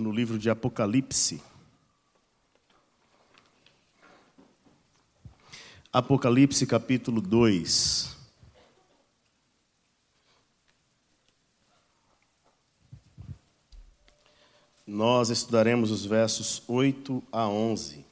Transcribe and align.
no 0.00 0.10
livro 0.10 0.38
de 0.38 0.50
Apocalipse. 0.50 1.42
Apocalipse 5.92 6.66
capítulo 6.66 7.20
2. 7.20 8.16
Nós 14.86 15.30
estudaremos 15.30 15.90
os 15.90 16.04
versos 16.04 16.62
8 16.68 17.22
a 17.32 17.48
11. 17.48 18.04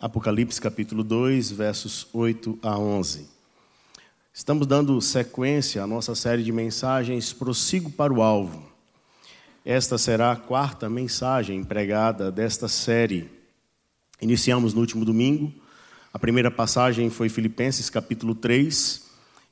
Apocalipse 0.00 0.60
capítulo 0.60 1.02
2, 1.02 1.50
versos 1.50 2.06
8 2.12 2.56
a 2.62 2.78
11. 2.78 3.37
Estamos 4.38 4.68
dando 4.68 5.00
sequência 5.00 5.82
à 5.82 5.86
nossa 5.86 6.14
série 6.14 6.44
de 6.44 6.52
mensagens 6.52 7.32
Prossigo 7.32 7.90
para 7.90 8.12
o 8.12 8.22
Alvo. 8.22 8.70
Esta 9.64 9.98
será 9.98 10.30
a 10.30 10.36
quarta 10.36 10.88
mensagem 10.88 11.58
empregada 11.58 12.30
desta 12.30 12.68
série. 12.68 13.28
Iniciamos 14.22 14.72
no 14.72 14.80
último 14.80 15.04
domingo. 15.04 15.52
A 16.14 16.20
primeira 16.20 16.52
passagem 16.52 17.10
foi 17.10 17.28
Filipenses 17.28 17.90
capítulo 17.90 18.32
3, 18.32 19.02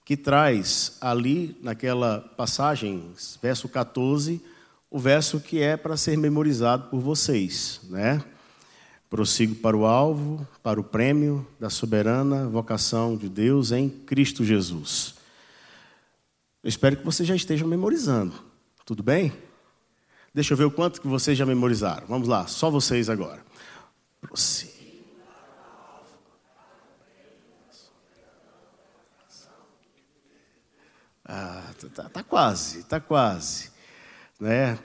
que 0.04 0.16
traz 0.16 0.96
ali, 1.00 1.58
naquela 1.60 2.20
passagem, 2.36 3.10
verso 3.42 3.68
14, 3.68 4.40
o 4.88 5.00
verso 5.00 5.40
que 5.40 5.60
é 5.60 5.76
para 5.76 5.96
ser 5.96 6.16
memorizado 6.16 6.90
por 6.90 7.00
vocês, 7.00 7.80
né? 7.90 8.22
Prossigo 9.08 9.54
para 9.54 9.76
o 9.76 9.86
alvo, 9.86 10.46
para 10.62 10.80
o 10.80 10.84
prêmio 10.84 11.46
da 11.60 11.70
soberana 11.70 12.48
vocação 12.48 13.16
de 13.16 13.28
Deus 13.28 13.70
em 13.70 13.88
Cristo 13.88 14.44
Jesus. 14.44 15.14
Eu 16.62 16.68
espero 16.68 16.96
que 16.96 17.04
vocês 17.04 17.28
já 17.28 17.36
estejam 17.36 17.68
memorizando. 17.68 18.34
Tudo 18.84 19.02
bem? 19.02 19.32
Deixa 20.34 20.52
eu 20.52 20.56
ver 20.56 20.64
o 20.64 20.70
quanto 20.70 21.00
que 21.00 21.06
vocês 21.06 21.38
já 21.38 21.46
memorizaram. 21.46 22.06
Vamos 22.08 22.26
lá, 22.26 22.46
só 22.46 22.70
vocês 22.70 23.08
agora. 23.08 23.44
Prossigo. 24.20 24.76
Ah, 31.24 31.74
tá, 31.80 31.88
tá, 31.88 32.08
tá 32.08 32.22
quase, 32.22 32.84
tá 32.84 33.00
quase, 33.00 33.70
né? 34.38 34.78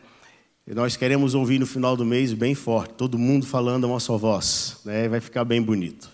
E 0.68 0.76
nós 0.76 0.96
queremos 0.96 1.34
ouvir 1.34 1.60
no 1.60 1.66
final 1.66 1.98
do 1.98 2.06
mês 2.06 2.34
bem 2.34 2.54
forte, 2.54 2.94
todo 2.94 3.18
mundo 3.18 3.48
falando 3.48 3.86
a 3.86 3.88
uma 3.88 4.00
só 4.00 4.16
voz, 4.16 4.78
né? 4.86 5.10
vai 5.10 5.20
ficar 5.20 5.44
bem 5.44 5.60
bonito. 5.60 6.10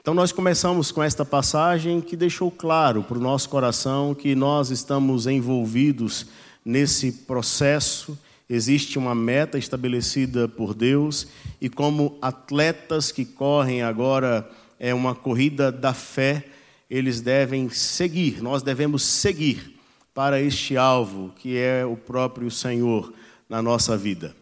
Então, 0.00 0.14
nós 0.14 0.30
começamos 0.30 0.92
com 0.92 1.02
esta 1.02 1.24
passagem 1.24 2.00
que 2.00 2.14
deixou 2.16 2.52
claro 2.52 3.02
para 3.02 3.18
o 3.18 3.20
nosso 3.20 3.48
coração 3.48 4.14
que 4.14 4.34
nós 4.36 4.70
estamos 4.70 5.26
envolvidos 5.26 6.26
nesse 6.64 7.10
processo, 7.10 8.16
existe 8.48 8.96
uma 8.96 9.14
meta 9.14 9.58
estabelecida 9.58 10.46
por 10.46 10.72
Deus, 10.72 11.26
e 11.60 11.68
como 11.68 12.16
atletas 12.22 13.10
que 13.10 13.24
correm 13.24 13.82
agora 13.82 14.48
é 14.78 14.94
uma 14.94 15.16
corrida 15.16 15.72
da 15.72 15.92
fé, 15.92 16.44
eles 16.88 17.20
devem 17.20 17.68
seguir, 17.70 18.40
nós 18.40 18.62
devemos 18.62 19.02
seguir 19.02 19.74
para 20.14 20.40
este 20.40 20.76
alvo 20.76 21.32
que 21.36 21.58
é 21.58 21.84
o 21.84 21.96
próprio 21.96 22.50
Senhor 22.52 23.12
na 23.48 23.62
nossa 23.62 23.96
vida. 23.96 24.34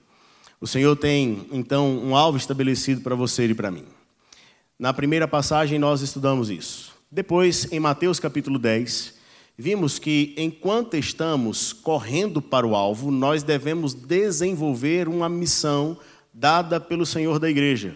O 0.61 0.67
Senhor 0.67 0.97
tem, 0.97 1.47
então, 1.50 1.98
um 1.98 2.17
alvo 2.17 2.39
estabelecido 2.39 3.00
para 3.00 3.14
você 3.14 3.47
e 3.47 3.55
para 3.55 3.70
mim. 3.70 3.84
Na 4.78 4.92
primeira 4.92 5.27
passagem, 5.27 5.78
nós 5.78 6.00
estudamos 6.03 6.50
isso. 6.50 6.92
Depois, 7.11 7.70
em 7.72 7.81
Mateus 7.81 8.19
capítulo 8.19 8.59
10, 8.59 9.14
vimos 9.59 9.98
que 9.98 10.34
enquanto 10.36 10.97
estamos 10.97 11.72
correndo 11.72 12.41
para 12.41 12.67
o 12.67 12.75
alvo, 12.75 13.11
nós 13.11 13.42
devemos 13.42 13.92
desenvolver 13.92 15.09
uma 15.09 15.28
missão 15.28 15.98
dada 16.33 16.81
pelo 16.81 17.05
Senhor 17.05 17.39
da 17.39 17.50
igreja. 17.50 17.94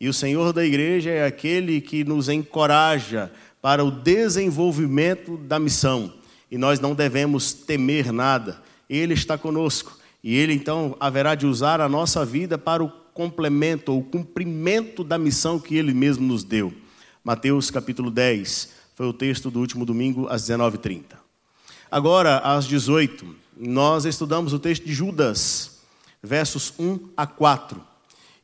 E 0.00 0.08
o 0.08 0.12
Senhor 0.12 0.52
da 0.52 0.64
igreja 0.64 1.10
é 1.10 1.24
aquele 1.24 1.80
que 1.80 2.04
nos 2.04 2.28
encoraja 2.28 3.30
para 3.62 3.84
o 3.84 3.90
desenvolvimento 3.90 5.36
da 5.36 5.58
missão. 5.58 6.12
E 6.50 6.58
nós 6.58 6.80
não 6.80 6.94
devemos 6.94 7.52
temer 7.52 8.12
nada. 8.12 8.62
Ele 8.88 9.14
está 9.14 9.38
conosco. 9.38 9.98
E 10.26 10.34
Ele 10.34 10.52
então 10.52 10.96
haverá 10.98 11.36
de 11.36 11.46
usar 11.46 11.80
a 11.80 11.88
nossa 11.88 12.24
vida 12.24 12.58
para 12.58 12.82
o 12.82 12.88
complemento 13.14 13.92
ou 13.92 14.02
cumprimento 14.02 15.04
da 15.04 15.16
missão 15.16 15.56
que 15.56 15.76
Ele 15.76 15.94
mesmo 15.94 16.26
nos 16.26 16.42
deu. 16.42 16.74
Mateus 17.22 17.70
capítulo 17.70 18.10
10 18.10 18.70
foi 18.96 19.06
o 19.06 19.12
texto 19.12 19.52
do 19.52 19.60
último 19.60 19.86
domingo 19.86 20.26
às 20.28 20.42
19h30. 20.42 21.04
Agora, 21.88 22.38
às 22.38 22.66
18 22.66 23.24
nós 23.56 24.04
estudamos 24.04 24.52
o 24.52 24.58
texto 24.58 24.84
de 24.84 24.92
Judas, 24.92 25.78
versos 26.20 26.74
1 26.76 26.98
a 27.16 27.24
4. 27.24 27.80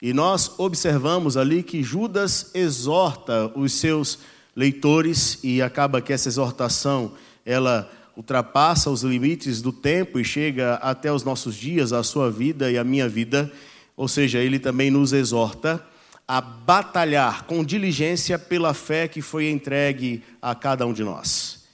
E 0.00 0.12
nós 0.12 0.52
observamos 0.58 1.36
ali 1.36 1.64
que 1.64 1.82
Judas 1.82 2.52
exorta 2.54 3.50
os 3.56 3.72
seus 3.72 4.20
leitores 4.54 5.40
e 5.42 5.60
acaba 5.60 6.00
que 6.00 6.12
essa 6.12 6.28
exortação 6.28 7.14
ela 7.44 7.90
ultrapassa 8.16 8.90
os 8.90 9.02
limites 9.02 9.62
do 9.62 9.72
tempo 9.72 10.18
e 10.18 10.24
chega 10.24 10.74
até 10.74 11.12
os 11.12 11.24
nossos 11.24 11.54
dias, 11.54 11.92
a 11.92 12.02
sua 12.02 12.30
vida 12.30 12.70
e 12.70 12.78
a 12.78 12.84
minha 12.84 13.08
vida. 13.08 13.50
Ou 13.96 14.08
seja, 14.08 14.38
ele 14.38 14.58
também 14.58 14.90
nos 14.90 15.12
exorta 15.12 15.84
a 16.26 16.40
batalhar 16.40 17.44
com 17.44 17.64
diligência 17.64 18.38
pela 18.38 18.74
fé 18.74 19.08
que 19.08 19.20
foi 19.20 19.50
entregue 19.50 20.22
a 20.40 20.54
cada 20.54 20.86
um 20.86 20.92
de 20.92 21.02
nós. 21.02 21.64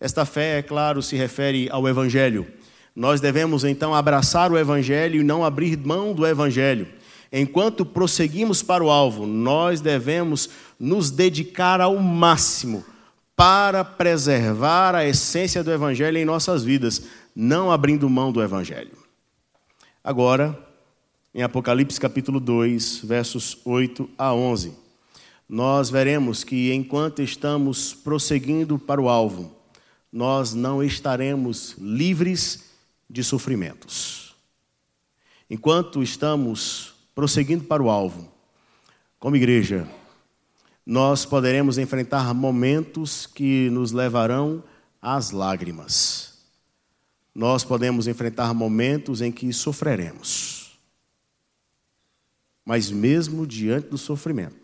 Esta 0.00 0.24
fé, 0.24 0.58
é 0.58 0.62
claro, 0.62 1.02
se 1.02 1.16
refere 1.16 1.68
ao 1.70 1.88
Evangelho. 1.88 2.46
Nós 2.94 3.20
devemos 3.20 3.64
então 3.64 3.94
abraçar 3.94 4.50
o 4.50 4.58
Evangelho 4.58 5.20
e 5.20 5.24
não 5.24 5.44
abrir 5.44 5.78
mão 5.78 6.12
do 6.12 6.26
Evangelho. 6.26 6.88
Enquanto 7.32 7.86
prosseguimos 7.86 8.62
para 8.62 8.84
o 8.84 8.90
alvo, 8.90 9.26
nós 9.26 9.80
devemos 9.80 10.50
nos 10.78 11.10
dedicar 11.10 11.80
ao 11.80 11.96
máximo 11.96 12.84
para 13.44 13.84
preservar 13.84 14.94
a 14.94 15.04
essência 15.04 15.64
do 15.64 15.72
Evangelho 15.72 16.16
em 16.16 16.24
nossas 16.24 16.62
vidas, 16.62 17.02
não 17.34 17.72
abrindo 17.72 18.08
mão 18.08 18.30
do 18.30 18.40
Evangelho. 18.40 18.96
Agora, 20.04 20.56
em 21.34 21.42
Apocalipse 21.42 21.98
capítulo 21.98 22.38
2, 22.38 23.00
versos 23.02 23.58
8 23.64 24.08
a 24.16 24.32
11, 24.32 24.72
nós 25.48 25.90
veremos 25.90 26.44
que 26.44 26.72
enquanto 26.72 27.20
estamos 27.20 27.92
prosseguindo 27.92 28.78
para 28.78 29.02
o 29.02 29.08
alvo, 29.08 29.52
nós 30.12 30.54
não 30.54 30.80
estaremos 30.80 31.74
livres 31.80 32.70
de 33.10 33.24
sofrimentos. 33.24 34.36
Enquanto 35.50 36.00
estamos 36.00 36.94
prosseguindo 37.12 37.64
para 37.64 37.82
o 37.82 37.90
alvo, 37.90 38.32
como 39.18 39.34
igreja, 39.34 39.88
nós 40.84 41.24
poderemos 41.24 41.78
enfrentar 41.78 42.34
momentos 42.34 43.26
que 43.26 43.70
nos 43.70 43.92
levarão 43.92 44.62
às 45.00 45.30
lágrimas. 45.30 46.32
Nós 47.34 47.64
podemos 47.64 48.06
enfrentar 48.06 48.52
momentos 48.52 49.20
em 49.20 49.32
que 49.32 49.52
sofreremos. 49.52 50.78
Mas 52.64 52.90
mesmo 52.90 53.46
diante 53.46 53.88
do 53.88 53.98
sofrimento, 53.98 54.56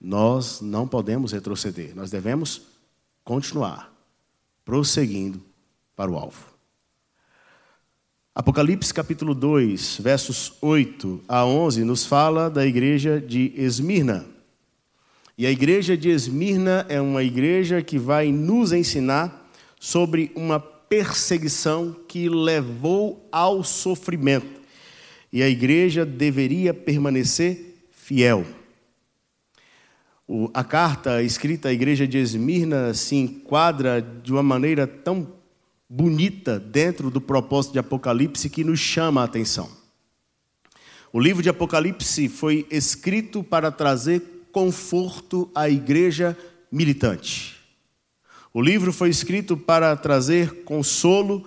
nós 0.00 0.60
não 0.60 0.88
podemos 0.88 1.32
retroceder. 1.32 1.94
Nós 1.94 2.10
devemos 2.10 2.62
continuar 3.24 3.92
prosseguindo 4.64 5.40
para 5.94 6.10
o 6.10 6.16
alvo. 6.16 6.52
Apocalipse 8.34 8.94
capítulo 8.94 9.34
2, 9.34 9.98
versos 10.00 10.54
8 10.62 11.22
a 11.28 11.44
11, 11.44 11.84
nos 11.84 12.06
fala 12.06 12.48
da 12.48 12.66
igreja 12.66 13.20
de 13.20 13.52
Esmirna. 13.54 14.31
E 15.36 15.46
a 15.46 15.50
igreja 15.50 15.96
de 15.96 16.10
Esmirna 16.10 16.84
é 16.88 17.00
uma 17.00 17.22
igreja 17.22 17.80
que 17.80 17.98
vai 17.98 18.30
nos 18.30 18.72
ensinar 18.72 19.50
sobre 19.80 20.30
uma 20.34 20.60
perseguição 20.60 21.96
que 22.06 22.28
levou 22.28 23.26
ao 23.32 23.64
sofrimento. 23.64 24.60
E 25.32 25.42
a 25.42 25.48
igreja 25.48 26.04
deveria 26.04 26.74
permanecer 26.74 27.78
fiel. 27.90 28.44
a 30.52 30.62
carta 30.62 31.22
escrita 31.22 31.70
à 31.70 31.72
igreja 31.72 32.06
de 32.06 32.18
Esmirna 32.18 32.92
se 32.92 33.16
enquadra 33.16 34.02
de 34.02 34.32
uma 34.32 34.42
maneira 34.42 34.86
tão 34.86 35.26
bonita 35.88 36.60
dentro 36.60 37.10
do 37.10 37.20
propósito 37.20 37.72
de 37.72 37.78
Apocalipse 37.78 38.50
que 38.50 38.64
nos 38.64 38.80
chama 38.80 39.22
a 39.22 39.24
atenção. 39.24 39.70
O 41.10 41.18
livro 41.18 41.42
de 41.42 41.48
Apocalipse 41.48 42.28
foi 42.28 42.66
escrito 42.70 43.42
para 43.42 43.70
trazer 43.70 44.41
conforto 44.52 45.50
à 45.54 45.68
igreja 45.68 46.36
militante. 46.70 47.56
O 48.54 48.60
livro 48.60 48.92
foi 48.92 49.08
escrito 49.08 49.56
para 49.56 49.96
trazer 49.96 50.62
consolo 50.64 51.44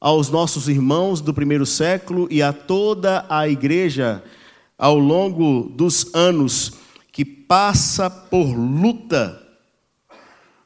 aos 0.00 0.30
nossos 0.30 0.68
irmãos 0.68 1.20
do 1.20 1.34
primeiro 1.34 1.66
século 1.66 2.26
e 2.30 2.42
a 2.42 2.52
toda 2.52 3.26
a 3.28 3.48
igreja 3.48 4.22
ao 4.76 4.98
longo 4.98 5.68
dos 5.68 6.14
anos 6.14 6.72
que 7.12 7.24
passa 7.24 8.08
por 8.08 8.46
luta 8.46 9.48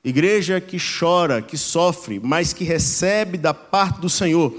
Igreja 0.05 0.61
que 0.61 0.78
chora, 0.78 1.40
que 1.40 1.56
sofre, 1.56 2.19
mas 2.19 2.52
que 2.52 2.64
recebe 2.64 3.38
da 3.38 3.55
parte 3.55 4.00
do 4.00 4.11
Senhor 4.11 4.52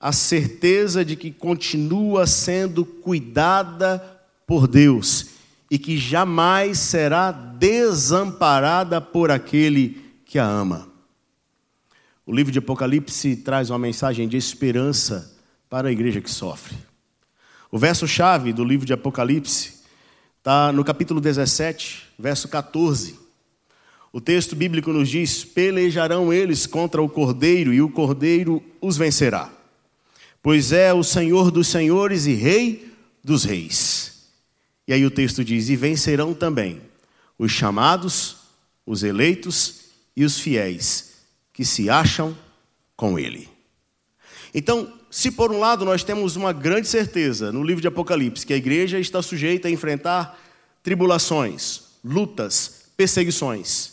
a 0.00 0.10
certeza 0.10 1.04
de 1.04 1.16
que 1.16 1.30
continua 1.30 2.26
sendo 2.26 2.86
cuidada 2.86 4.02
por 4.46 4.66
Deus 4.66 5.39
e 5.70 5.78
que 5.78 5.96
jamais 5.96 6.78
será 6.80 7.30
desamparada 7.30 9.00
por 9.00 9.30
aquele 9.30 10.02
que 10.24 10.38
a 10.38 10.44
ama. 10.44 10.88
O 12.26 12.32
livro 12.32 12.52
de 12.52 12.58
Apocalipse 12.58 13.36
traz 13.36 13.70
uma 13.70 13.78
mensagem 13.78 14.28
de 14.28 14.36
esperança 14.36 15.36
para 15.68 15.88
a 15.88 15.92
igreja 15.92 16.20
que 16.20 16.30
sofre. 16.30 16.76
O 17.70 17.78
verso-chave 17.78 18.52
do 18.52 18.64
livro 18.64 18.84
de 18.84 18.92
Apocalipse 18.92 19.80
está 20.38 20.72
no 20.72 20.84
capítulo 20.84 21.20
17, 21.20 22.02
verso 22.18 22.48
14. 22.48 23.18
O 24.12 24.20
texto 24.20 24.56
bíblico 24.56 24.92
nos 24.92 25.08
diz: 25.08 25.44
Pelejarão 25.44 26.32
eles 26.32 26.66
contra 26.66 27.00
o 27.00 27.08
cordeiro, 27.08 27.72
e 27.72 27.80
o 27.80 27.88
cordeiro 27.88 28.60
os 28.80 28.96
vencerá, 28.96 29.48
pois 30.42 30.72
é 30.72 30.92
o 30.92 31.04
Senhor 31.04 31.52
dos 31.52 31.68
senhores 31.68 32.26
e 32.26 32.34
Rei 32.34 32.92
dos 33.22 33.44
reis. 33.44 34.19
E 34.90 34.92
aí 34.92 35.06
o 35.06 35.10
texto 35.10 35.44
diz: 35.44 35.68
E 35.68 35.76
vencerão 35.76 36.34
também 36.34 36.82
os 37.38 37.52
chamados, 37.52 38.38
os 38.84 39.04
eleitos 39.04 39.82
e 40.16 40.24
os 40.24 40.40
fiéis 40.40 41.12
que 41.52 41.64
se 41.64 41.88
acham 41.88 42.36
com 42.96 43.16
ele. 43.16 43.48
Então, 44.52 44.92
se 45.08 45.30
por 45.30 45.52
um 45.52 45.60
lado 45.60 45.84
nós 45.84 46.02
temos 46.02 46.34
uma 46.34 46.52
grande 46.52 46.88
certeza 46.88 47.52
no 47.52 47.62
livro 47.62 47.80
de 47.80 47.86
Apocalipse 47.86 48.44
que 48.44 48.52
a 48.52 48.56
igreja 48.56 48.98
está 48.98 49.22
sujeita 49.22 49.68
a 49.68 49.70
enfrentar 49.70 50.36
tribulações, 50.82 51.82
lutas, 52.04 52.86
perseguições. 52.96 53.92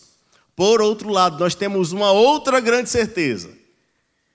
Por 0.56 0.82
outro 0.82 1.10
lado, 1.10 1.38
nós 1.38 1.54
temos 1.54 1.92
uma 1.92 2.12
outra 2.12 2.60
grande 2.60 2.90
certeza: 2.90 3.52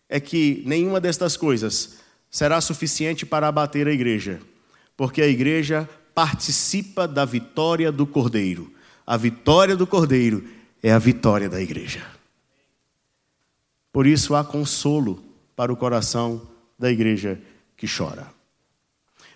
é 0.08 0.20
que 0.20 0.62
nenhuma 0.64 1.00
destas 1.00 1.36
coisas 1.36 1.94
será 2.30 2.60
suficiente 2.60 3.26
para 3.26 3.48
abater 3.48 3.88
a 3.88 3.92
igreja, 3.92 4.40
porque 4.96 5.20
a 5.20 5.26
igreja 5.26 5.88
participa 6.14 7.06
da 7.08 7.24
vitória 7.24 7.90
do 7.90 8.06
Cordeiro. 8.06 8.72
A 9.06 9.16
vitória 9.16 9.76
do 9.76 9.86
Cordeiro 9.86 10.44
é 10.82 10.92
a 10.92 10.98
vitória 10.98 11.48
da 11.48 11.60
igreja. 11.60 12.04
Por 13.92 14.06
isso 14.06 14.34
há 14.34 14.44
consolo 14.44 15.22
para 15.54 15.72
o 15.72 15.76
coração 15.76 16.42
da 16.78 16.90
igreja 16.90 17.40
que 17.76 17.86
chora. 17.86 18.26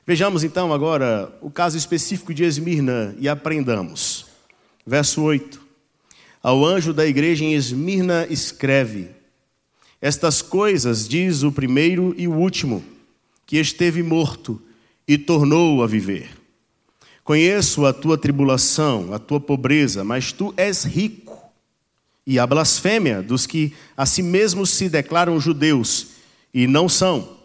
Vejamos 0.07 0.45
então 0.45 0.73
agora 0.73 1.37
o 1.41 1.51
caso 1.51 1.77
específico 1.77 2.33
de 2.33 2.45
Esmirna 2.45 3.15
e 3.19 3.29
aprendamos. 3.29 4.27
Verso 4.87 5.23
8. 5.23 5.61
Ao 6.43 6.65
anjo 6.65 6.95
da 6.95 7.05
igreja 7.05 7.45
em 7.45 7.55
Esmirna 7.55 8.27
escreve: 8.31 9.11
Estas 10.01 10.41
coisas 10.41 11.09
diz 11.09 11.43
o 11.43 11.51
primeiro 11.51 12.15
e 12.17 12.29
o 12.29 12.35
último, 12.35 12.85
que 13.45 13.59
esteve 13.59 14.03
morto 14.03 14.63
e 15.09 15.19
tornou 15.19 15.83
a 15.83 15.87
viver. 15.87 16.46
Conheço 17.27 17.85
a 17.85 17.93
tua 17.93 18.17
tribulação, 18.17 19.13
a 19.13 19.19
tua 19.19 19.41
pobreza, 19.41 20.05
mas 20.05 20.31
tu 20.31 20.55
és 20.57 20.85
rico. 20.85 21.37
E 22.25 22.39
a 22.39 22.47
blasfêmia 22.47 23.21
dos 23.21 23.49
que 23.49 23.75
a 23.97 24.07
si 24.07 24.23
mesmos 24.23 24.71
se 24.71 24.89
declaram 24.89 25.41
judeus 25.41 26.07
e 26.55 26.69
não 26.69 26.89
são 26.89 27.37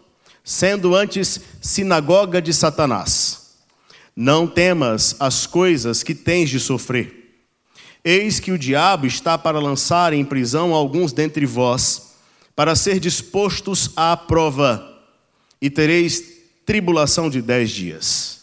sendo 0.44 0.94
antes 0.94 1.40
sinagoga 1.60 2.40
de 2.40 2.54
Satanás. 2.54 3.56
Não 4.14 4.46
temas 4.46 5.16
as 5.18 5.48
coisas 5.48 6.04
que 6.04 6.14
tens 6.14 6.48
de 6.48 6.60
sofrer. 6.60 7.40
Eis 8.04 8.38
que 8.38 8.52
o 8.52 8.58
diabo 8.58 9.04
está 9.04 9.36
para 9.36 9.58
lançar 9.58 10.12
em 10.12 10.24
prisão 10.24 10.74
alguns 10.74 11.12
dentre 11.12 11.44
vós, 11.44 12.14
para 12.54 12.76
ser 12.76 13.00
dispostos 13.00 13.90
à 13.96 14.16
prova, 14.16 14.88
e 15.60 15.68
tereis 15.68 16.22
tribulação 16.64 17.28
de 17.28 17.42
dez 17.42 17.72
dias. 17.72 18.41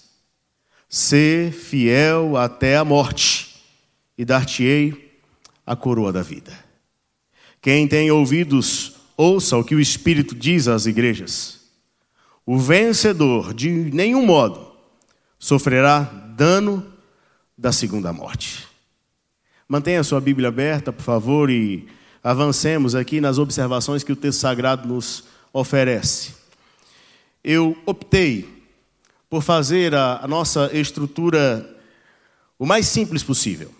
Sê 0.89 1.51
fiel 1.51 2.35
até 2.35 2.75
a 2.75 2.83
morte, 2.83 3.61
e 4.17 4.25
dar-te-ei 4.25 5.13
a 5.65 5.75
coroa 5.75 6.11
da 6.11 6.21
vida. 6.21 6.51
Quem 7.61 7.87
tem 7.87 8.09
ouvidos, 8.09 8.95
ouça 9.15 9.55
o 9.55 9.63
que 9.63 9.75
o 9.75 9.79
Espírito 9.79 10.35
diz 10.35 10.67
às 10.67 10.85
igrejas. 10.85 11.59
O 12.45 12.57
vencedor, 12.57 13.53
de 13.53 13.69
nenhum 13.69 14.25
modo, 14.25 14.71
sofrerá 15.37 16.01
dano 16.35 16.85
da 17.57 17.71
segunda 17.71 18.11
morte. 18.11 18.67
Mantenha 19.67 19.99
a 19.99 20.03
sua 20.03 20.19
Bíblia 20.19 20.49
aberta, 20.49 20.91
por 20.91 21.03
favor, 21.03 21.49
e 21.49 21.87
avancemos 22.23 22.95
aqui 22.95 23.21
nas 23.21 23.37
observações 23.37 24.03
que 24.03 24.11
o 24.11 24.15
texto 24.15 24.39
sagrado 24.39 24.87
nos 24.87 25.25
oferece. 25.53 26.33
Eu 27.43 27.77
optei 27.85 28.58
por 29.29 29.43
fazer 29.43 29.93
a, 29.93 30.19
a 30.23 30.27
nossa 30.27 30.69
estrutura 30.73 31.77
o 32.57 32.65
mais 32.65 32.87
simples 32.87 33.23
possível. 33.23 33.71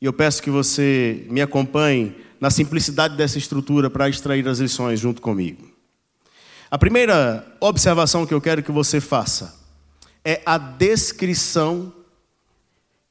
E 0.00 0.04
eu 0.04 0.12
peço 0.12 0.42
que 0.42 0.50
você 0.50 1.26
me 1.30 1.40
acompanhe 1.40 2.14
na 2.40 2.50
simplicidade 2.50 3.16
dessa 3.16 3.38
estrutura 3.38 3.88
para 3.90 4.08
extrair 4.08 4.46
as 4.46 4.58
lições 4.58 5.00
junto 5.00 5.20
comigo. 5.20 5.68
A 6.70 6.78
primeira 6.78 7.46
observação 7.60 8.26
que 8.26 8.34
eu 8.34 8.40
quero 8.40 8.62
que 8.62 8.70
você 8.70 9.00
faça 9.00 9.58
é 10.24 10.42
a 10.44 10.58
descrição 10.58 11.92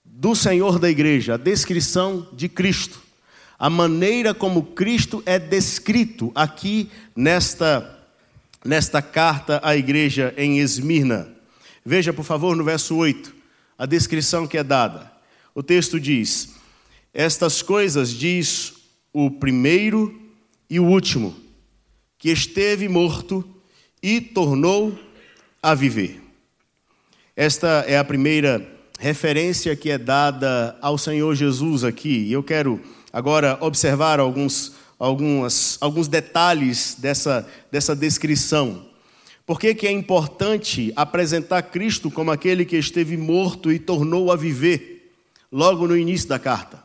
do 0.05 0.35
Senhor 0.35 0.79
da 0.79 0.89
igreja, 0.89 1.33
a 1.33 1.37
descrição 1.37 2.27
de 2.33 2.47
Cristo. 2.47 3.01
A 3.57 3.69
maneira 3.69 4.33
como 4.33 4.61
Cristo 4.63 5.23
é 5.25 5.39
descrito 5.39 6.31
aqui 6.35 6.91
nesta, 7.15 7.99
nesta 8.63 9.01
carta 9.01 9.59
à 9.63 9.75
igreja 9.75 10.33
em 10.37 10.59
Esmirna. 10.59 11.36
Veja, 11.89 12.11
por 12.11 12.25
favor, 12.25 12.53
no 12.53 12.65
verso 12.65 12.97
8, 12.97 13.33
a 13.77 13.85
descrição 13.85 14.45
que 14.45 14.57
é 14.57 14.63
dada. 14.63 15.09
O 15.55 15.63
texto 15.63 15.97
diz: 15.97 16.49
Estas 17.13 17.61
coisas 17.61 18.09
diz 18.09 18.73
o 19.13 19.31
primeiro 19.31 20.13
e 20.69 20.81
o 20.81 20.85
último 20.85 21.33
que 22.17 22.29
esteve 22.29 22.89
morto 22.89 23.41
e 24.03 24.19
tornou 24.19 24.99
a 25.63 25.73
viver. 25.73 26.21
Esta 27.33 27.85
é 27.87 27.97
a 27.97 28.03
primeira 28.03 28.69
referência 28.99 29.73
que 29.73 29.89
é 29.89 29.97
dada 29.97 30.77
ao 30.81 30.97
Senhor 30.97 31.33
Jesus 31.35 31.85
aqui. 31.85 32.25
E 32.25 32.33
eu 32.33 32.43
quero 32.43 32.81
agora 33.13 33.57
observar 33.61 34.19
alguns, 34.19 34.73
algumas, 34.99 35.77
alguns 35.79 36.09
detalhes 36.09 36.97
dessa, 36.99 37.47
dessa 37.71 37.95
descrição. 37.95 38.86
Por 39.47 39.61
que, 39.61 39.73
que 39.73 39.87
é 39.87 39.91
importante 39.91 40.91
apresentar 40.93 41.61
Cristo 41.61 42.11
como 42.11 42.31
aquele 42.31 42.65
que 42.65 42.75
esteve 42.75 43.15
morto 43.15 43.71
e 43.71 43.79
tornou 43.79 44.29
a 44.29 44.35
viver, 44.35 45.15
logo 45.49 45.87
no 45.87 45.95
início 45.95 46.27
da 46.27 46.37
carta? 46.37 46.83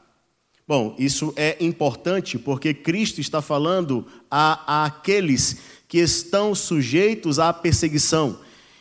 Bom, 0.66 0.94
isso 0.96 1.34
é 1.36 1.56
importante 1.58 2.38
porque 2.38 2.72
Cristo 2.72 3.20
está 3.20 3.42
falando 3.42 4.06
a, 4.30 4.60
a 4.64 4.84
aqueles 4.84 5.56
que 5.88 5.98
estão 5.98 6.54
sujeitos 6.54 7.40
à 7.40 7.52
perseguição, 7.52 8.38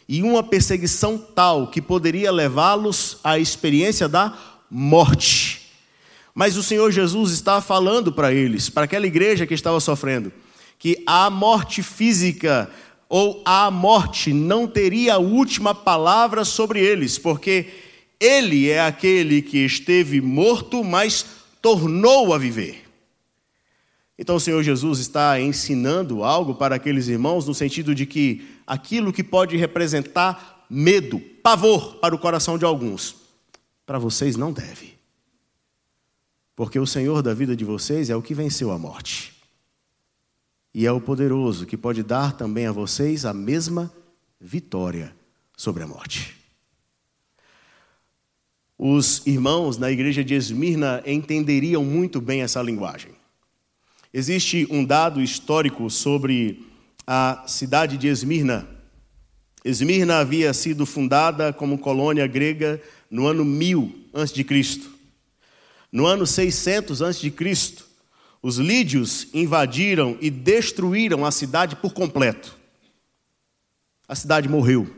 e 0.07 0.21
uma 0.21 0.43
perseguição 0.43 1.17
tal 1.17 1.67
que 1.67 1.81
poderia 1.81 2.31
levá-los 2.31 3.17
à 3.23 3.39
experiência 3.39 4.07
da 4.07 4.37
morte. 4.69 5.71
Mas 6.35 6.55
o 6.55 6.61
Senhor 6.61 6.91
Jesus 6.91 7.31
está 7.31 7.59
falando 7.59 8.11
para 8.11 8.31
eles, 8.31 8.69
para 8.69 8.83
aquela 8.83 9.07
igreja 9.07 9.47
que 9.47 9.55
estava 9.55 9.79
sofrendo, 9.79 10.31
que 10.77 11.01
a 11.07 11.31
morte 11.31 11.81
física 11.81 12.69
ou 13.13 13.41
a 13.43 13.69
morte 13.69 14.31
não 14.31 14.65
teria 14.65 15.15
a 15.15 15.19
última 15.19 15.75
palavra 15.75 16.45
sobre 16.45 16.79
eles, 16.79 17.19
porque 17.19 17.67
ele 18.17 18.69
é 18.69 18.79
aquele 18.79 19.41
que 19.41 19.57
esteve 19.65 20.21
morto, 20.21 20.81
mas 20.81 21.25
tornou 21.61 22.33
a 22.33 22.37
viver. 22.37 22.85
Então 24.17 24.37
o 24.37 24.39
Senhor 24.39 24.63
Jesus 24.63 24.99
está 24.99 25.37
ensinando 25.41 26.23
algo 26.23 26.55
para 26.55 26.75
aqueles 26.75 27.09
irmãos 27.09 27.45
no 27.45 27.53
sentido 27.53 27.93
de 27.93 28.05
que 28.05 28.47
aquilo 28.65 29.11
que 29.11 29.25
pode 29.25 29.57
representar 29.57 30.65
medo, 30.69 31.19
pavor 31.43 31.95
para 31.95 32.15
o 32.15 32.19
coração 32.19 32.57
de 32.57 32.63
alguns, 32.63 33.17
para 33.85 33.99
vocês 33.99 34.37
não 34.37 34.53
deve. 34.53 34.93
Porque 36.55 36.79
o 36.79 36.87
Senhor 36.87 37.21
da 37.21 37.33
vida 37.33 37.57
de 37.57 37.65
vocês 37.65 38.09
é 38.09 38.15
o 38.15 38.21
que 38.21 38.33
venceu 38.33 38.71
a 38.71 38.79
morte. 38.79 39.40
E 40.73 40.85
é 40.85 40.91
o 40.91 41.01
poderoso 41.01 41.65
que 41.65 41.75
pode 41.75 42.01
dar 42.01 42.37
também 42.37 42.65
a 42.65 42.71
vocês 42.71 43.25
a 43.25 43.33
mesma 43.33 43.91
vitória 44.39 45.13
sobre 45.57 45.83
a 45.83 45.87
morte. 45.87 46.35
Os 48.77 49.25
irmãos 49.27 49.77
na 49.77 49.91
igreja 49.91 50.23
de 50.23 50.33
Esmirna 50.33 51.03
entenderiam 51.05 51.83
muito 51.83 52.19
bem 52.19 52.41
essa 52.41 52.61
linguagem. 52.61 53.11
Existe 54.13 54.67
um 54.71 54.83
dado 54.83 55.21
histórico 55.21 55.89
sobre 55.89 56.65
a 57.05 57.43
cidade 57.47 57.97
de 57.97 58.07
Esmirna. 58.07 58.67
Esmirna 59.63 60.17
havia 60.17 60.53
sido 60.53 60.85
fundada 60.85 61.53
como 61.53 61.77
colônia 61.77 62.25
grega 62.25 62.81
no 63.09 63.27
ano 63.27 63.45
1000 63.45 64.09
a.C. 64.13 64.81
No 65.91 66.05
ano 66.05 66.25
600 66.25 67.01
a.C., 67.01 67.31
os 68.41 68.57
lídios 68.57 69.27
invadiram 69.33 70.17
e 70.19 70.29
destruíram 70.29 71.25
a 71.25 71.31
cidade 71.31 71.75
por 71.75 71.93
completo. 71.93 72.57
A 74.07 74.15
cidade 74.15 74.49
morreu, 74.49 74.93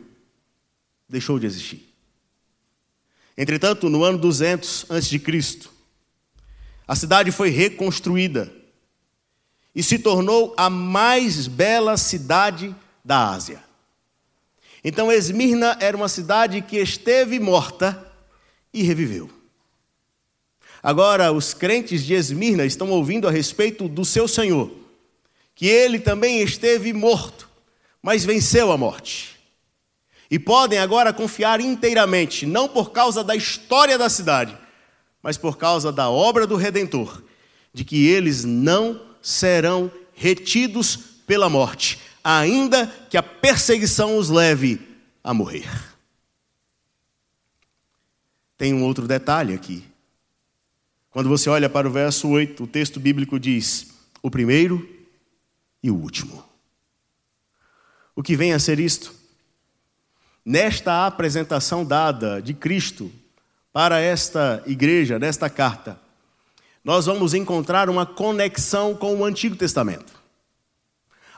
deixou 1.09 1.37
de 1.37 1.45
existir. 1.45 1.93
Entretanto, 3.37 3.89
no 3.89 4.03
ano 4.03 4.17
200 4.17 4.89
a.C., 4.89 5.69
a 6.87 6.95
cidade 6.95 7.31
foi 7.31 7.49
reconstruída 7.49 8.53
e 9.73 9.81
se 9.81 9.97
tornou 9.97 10.53
a 10.55 10.69
mais 10.69 11.47
bela 11.47 11.97
cidade 11.97 12.75
da 13.03 13.29
Ásia. 13.29 13.63
Então, 14.83 15.11
Esmirna 15.11 15.77
era 15.79 15.95
uma 15.95 16.09
cidade 16.09 16.61
que 16.61 16.77
esteve 16.77 17.39
morta 17.39 18.11
e 18.73 18.83
reviveu. 18.83 19.29
Agora, 20.83 21.31
os 21.31 21.53
crentes 21.53 22.03
de 22.03 22.13
Esmirna 22.13 22.65
estão 22.65 22.89
ouvindo 22.89 23.25
a 23.25 23.31
respeito 23.31 23.87
do 23.87 24.03
seu 24.03 24.27
Senhor, 24.27 24.69
que 25.55 25.65
ele 25.65 25.97
também 25.97 26.41
esteve 26.41 26.91
morto, 26.91 27.49
mas 28.01 28.25
venceu 28.25 28.69
a 28.69 28.77
morte. 28.77 29.39
E 30.29 30.37
podem 30.37 30.79
agora 30.79 31.13
confiar 31.13 31.61
inteiramente, 31.61 32.45
não 32.45 32.67
por 32.67 32.91
causa 32.91 33.23
da 33.23 33.33
história 33.33 33.97
da 33.97 34.09
cidade, 34.09 34.57
mas 35.21 35.37
por 35.37 35.57
causa 35.57 35.89
da 35.89 36.09
obra 36.09 36.45
do 36.45 36.57
Redentor, 36.57 37.23
de 37.73 37.85
que 37.85 38.07
eles 38.07 38.43
não 38.43 39.01
serão 39.21 39.89
retidos 40.13 40.97
pela 41.25 41.49
morte, 41.49 41.97
ainda 42.21 42.87
que 43.09 43.15
a 43.15 43.23
perseguição 43.23 44.17
os 44.17 44.29
leve 44.29 44.81
a 45.23 45.33
morrer. 45.33 45.69
Tem 48.57 48.73
um 48.73 48.83
outro 48.83 49.07
detalhe 49.07 49.53
aqui. 49.53 49.92
Quando 51.13 51.29
você 51.29 51.47
olha 51.47 51.69
para 51.69 51.87
o 51.87 51.91
verso 51.91 52.27
8, 52.27 52.63
o 52.63 52.67
texto 52.67 52.99
bíblico 52.99 53.39
diz: 53.39 53.93
o 54.23 54.31
primeiro 54.31 54.89
e 55.83 55.91
o 55.91 55.95
último. 55.95 56.43
O 58.15 58.23
que 58.23 58.35
vem 58.35 58.51
a 58.51 58.57
ser 58.57 58.79
isto? 58.79 59.13
Nesta 60.43 61.05
apresentação 61.05 61.85
dada 61.85 62.41
de 62.41 62.55
Cristo 62.55 63.11
para 63.71 63.99
esta 63.99 64.63
igreja, 64.65 65.19
nesta 65.19 65.49
carta, 65.51 65.99
nós 66.83 67.05
vamos 67.05 67.35
encontrar 67.35 67.91
uma 67.91 68.07
conexão 68.07 68.95
com 68.95 69.15
o 69.15 69.23
Antigo 69.23 69.55
Testamento. 69.55 70.13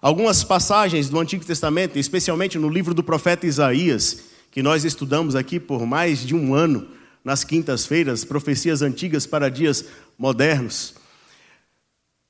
Algumas 0.02 0.42
passagens 0.44 1.10
do 1.10 1.20
Antigo 1.20 1.44
Testamento, 1.44 2.00
especialmente 2.00 2.58
no 2.58 2.70
livro 2.70 2.94
do 2.94 3.04
profeta 3.04 3.46
Isaías, 3.46 4.24
que 4.52 4.64
nós 4.64 4.86
estudamos 4.86 5.36
aqui 5.36 5.60
por 5.60 5.86
mais 5.86 6.26
de 6.26 6.34
um 6.34 6.56
ano, 6.56 6.88
nas 7.26 7.44
quintas-feiras, 7.44 8.24
profecias 8.24 8.84
antigas 8.84 9.26
para 9.26 9.50
dias 9.50 9.84
modernos. 10.16 10.94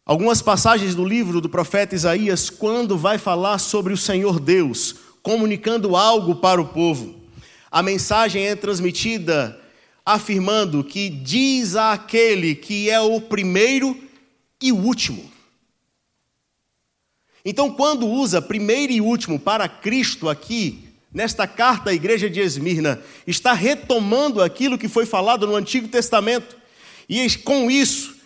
Algumas 0.06 0.42
passagens 0.42 0.96
do 0.96 1.04
livro 1.04 1.42
do 1.42 1.50
profeta 1.50 1.94
Isaías, 1.94 2.50
quando 2.50 2.98
vai 2.98 3.18
falar 3.18 3.58
sobre 3.58 3.92
o 3.92 3.98
Senhor 3.98 4.40
Deus, 4.40 4.96
comunicando 5.22 5.98
algo 5.98 6.36
para 6.36 6.62
o 6.62 6.70
povo. 6.70 7.14
A 7.70 7.84
mensagem 7.84 8.48
é 8.48 8.56
transmitida 8.56 9.60
afirmando 10.06 10.84
que 10.84 11.10
diz 11.10 11.76
àquele 11.76 12.56
que 12.56 12.90
é 12.90 13.02
o 13.02 13.20
primeiro 13.20 14.02
e 14.62 14.72
o 14.72 14.78
último. 14.78 15.30
Então, 17.44 17.70
quando 17.70 18.08
usa 18.08 18.42
primeiro 18.42 18.94
e 18.94 19.02
último 19.02 19.40
para 19.40 19.68
Cristo 19.68 20.30
aqui, 20.30 20.85
nesta 21.16 21.48
carta 21.48 21.92
à 21.92 21.94
igreja 21.94 22.30
de 22.30 22.42
Esmirna, 22.42 23.02
está 23.26 23.54
retomando 23.54 24.44
aquilo 24.44 24.78
que 24.78 24.90
foi 24.90 25.06
falado 25.06 25.48
no 25.48 25.56
Antigo 25.56 25.88
Testamento. 25.88 26.58
E 27.08 27.38
com 27.38 27.72
isso, 27.72 28.18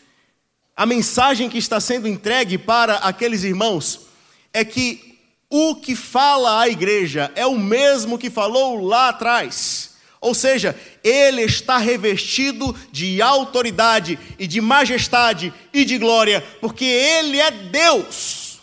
a 0.75 0.87
mensagem 0.87 1.47
que 1.47 1.59
está 1.59 1.79
sendo 1.79 2.07
entregue 2.07 2.57
para 2.57 2.95
aqueles 2.95 3.43
irmãos 3.43 4.07
é 4.51 4.65
que 4.65 5.19
o 5.47 5.75
que 5.75 5.95
fala 5.95 6.61
a 6.61 6.67
igreja 6.67 7.31
é 7.35 7.45
o 7.45 7.59
mesmo 7.59 8.17
que 8.17 8.31
falou 8.31 8.83
lá 8.83 9.09
atrás. 9.09 9.91
Ou 10.19 10.33
seja, 10.33 10.75
ele 11.03 11.43
está 11.43 11.77
revestido 11.77 12.75
de 12.91 13.21
autoridade 13.21 14.17
e 14.39 14.47
de 14.47 14.59
majestade 14.59 15.53
e 15.71 15.85
de 15.85 15.99
glória, 15.99 16.41
porque 16.59 16.85
ele 16.85 17.39
é 17.39 17.51
Deus. 17.51 18.59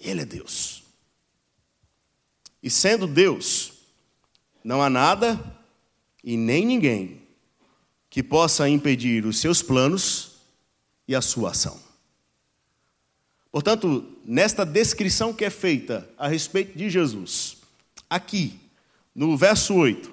Ele 0.00 0.22
é 0.22 0.24
Deus. 0.24 0.75
E 2.66 2.70
sendo 2.70 3.06
Deus, 3.06 3.74
não 4.64 4.82
há 4.82 4.90
nada 4.90 5.40
e 6.24 6.36
nem 6.36 6.66
ninguém 6.66 7.22
que 8.10 8.24
possa 8.24 8.68
impedir 8.68 9.24
os 9.24 9.38
seus 9.38 9.62
planos 9.62 10.40
e 11.06 11.14
a 11.14 11.20
sua 11.20 11.52
ação. 11.52 11.80
Portanto, 13.52 14.04
nesta 14.24 14.66
descrição 14.66 15.32
que 15.32 15.44
é 15.44 15.48
feita 15.48 16.10
a 16.18 16.26
respeito 16.26 16.76
de 16.76 16.90
Jesus, 16.90 17.58
aqui, 18.10 18.58
no 19.14 19.36
verso 19.36 19.72
8, 19.72 20.12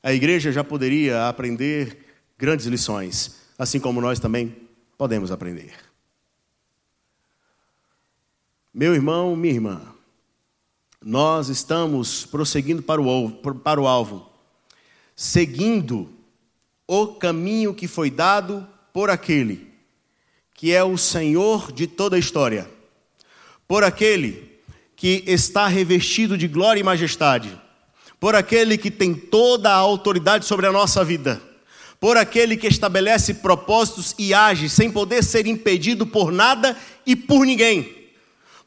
a 0.00 0.12
igreja 0.12 0.52
já 0.52 0.62
poderia 0.62 1.26
aprender 1.26 2.06
grandes 2.38 2.66
lições, 2.66 3.34
assim 3.58 3.80
como 3.80 4.00
nós 4.00 4.20
também 4.20 4.56
podemos 4.96 5.32
aprender. 5.32 5.74
Meu 8.72 8.94
irmão, 8.94 9.34
minha 9.34 9.54
irmã, 9.54 9.97
nós 11.04 11.48
estamos 11.48 12.26
prosseguindo 12.26 12.82
para 12.82 13.00
o, 13.00 13.08
alvo, 13.08 13.36
para 13.36 13.80
o 13.80 13.86
alvo, 13.86 14.28
seguindo 15.14 16.10
o 16.86 17.08
caminho 17.08 17.74
que 17.74 17.86
foi 17.86 18.10
dado 18.10 18.66
por 18.92 19.10
aquele 19.10 19.68
que 20.54 20.74
é 20.74 20.82
o 20.82 20.98
Senhor 20.98 21.70
de 21.70 21.86
toda 21.86 22.16
a 22.16 22.18
história, 22.18 22.68
por 23.68 23.84
aquele 23.84 24.58
que 24.96 25.22
está 25.24 25.68
revestido 25.68 26.36
de 26.36 26.48
glória 26.48 26.80
e 26.80 26.82
majestade, 26.82 27.56
por 28.18 28.34
aquele 28.34 28.76
que 28.76 28.90
tem 28.90 29.14
toda 29.14 29.70
a 29.70 29.76
autoridade 29.76 30.44
sobre 30.44 30.66
a 30.66 30.72
nossa 30.72 31.04
vida, 31.04 31.40
por 32.00 32.16
aquele 32.16 32.56
que 32.56 32.66
estabelece 32.66 33.34
propósitos 33.34 34.16
e 34.18 34.34
age 34.34 34.68
sem 34.68 34.90
poder 34.90 35.22
ser 35.22 35.46
impedido 35.46 36.04
por 36.04 36.32
nada 36.32 36.76
e 37.06 37.14
por 37.14 37.46
ninguém 37.46 37.97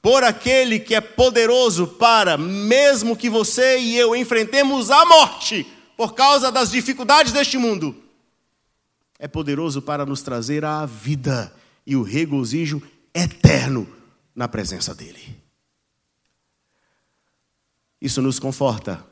por 0.01 0.23
aquele 0.23 0.79
que 0.79 0.95
é 0.95 1.01
poderoso 1.01 1.87
para, 1.87 2.37
mesmo 2.37 3.15
que 3.15 3.29
você 3.29 3.79
e 3.79 3.95
eu 3.95 4.15
enfrentemos 4.15 4.89
a 4.89 5.05
morte 5.05 5.67
por 5.95 6.15
causa 6.15 6.51
das 6.51 6.71
dificuldades 6.71 7.31
deste 7.31 7.57
mundo, 7.57 7.95
é 9.19 9.27
poderoso 9.27 9.81
para 9.81 10.03
nos 10.03 10.23
trazer 10.23 10.65
a 10.65 10.83
vida 10.85 11.55
e 11.85 11.95
o 11.95 12.01
regozijo 12.01 12.81
eterno 13.13 13.87
na 14.35 14.47
presença 14.47 14.95
dEle. 14.95 15.39
Isso 18.01 18.19
nos 18.19 18.39
conforta, 18.39 19.05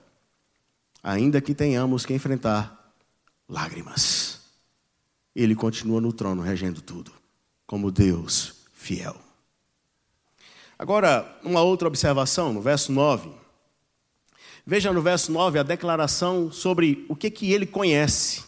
ainda 1.04 1.40
que 1.40 1.54
tenhamos 1.54 2.08
que 2.08 2.14
enfrentar 2.14 2.92
lágrimas. 3.48 4.40
Ele 5.36 5.54
continua 5.54 6.02
no 6.02 6.12
trono, 6.12 6.42
regendo 6.42 6.82
tudo, 6.82 7.12
como 7.68 7.92
Deus 7.92 8.56
fiel. 8.74 9.29
Agora, 10.80 11.38
uma 11.44 11.62
outra 11.62 11.90
observação 11.90 12.54
no 12.54 12.62
verso 12.62 12.90
9. 12.94 13.30
Veja 14.66 14.94
no 14.94 15.02
verso 15.02 15.30
9 15.30 15.60
a 15.60 15.64
declaração 15.64 16.50
sobre 16.54 17.06
o 17.10 17.18
que, 17.18 17.30
que 17.30 17.52
ele 17.52 17.66
conhece. 17.66 18.46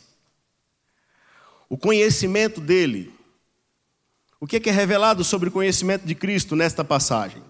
O 1.67 1.77
conhecimento 1.77 2.61
dele. 2.61 3.13
O 4.39 4.47
que, 4.47 4.61
que 4.61 4.69
é 4.69 4.71
revelado 4.71 5.25
sobre 5.25 5.49
o 5.49 5.51
conhecimento 5.51 6.05
de 6.05 6.15
Cristo 6.15 6.55
nesta 6.55 6.85
passagem? 6.85 7.43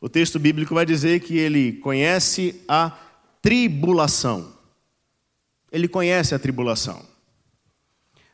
O 0.00 0.08
texto 0.08 0.38
bíblico 0.38 0.76
vai 0.76 0.86
dizer 0.86 1.18
que 1.18 1.36
ele 1.36 1.72
conhece 1.72 2.62
a 2.68 2.96
tribulação. 3.42 4.52
Ele 5.72 5.88
conhece 5.88 6.36
a 6.36 6.38
tribulação. 6.38 7.04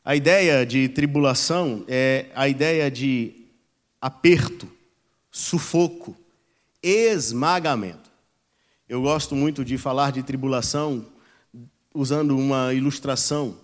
A 0.05 0.15
ideia 0.15 0.67
de 0.67 0.91
tribulação 0.91 1.87
é 1.89 2.27
a 2.35 2.47
ideia 2.49 2.91
de 2.91 3.47
aperto, 3.99 4.71
sufoco, 5.31 6.17
esmagamento. 6.83 8.11
Eu 8.89 9.03
gosto 9.03 9.37
muito 9.37 9.65
de 9.65 9.79
falar 9.79 10.11
de 10.11 10.23
tribulação 10.23 11.07
usando 11.95 12.37
uma 12.37 12.75
ilustração. 12.75 13.57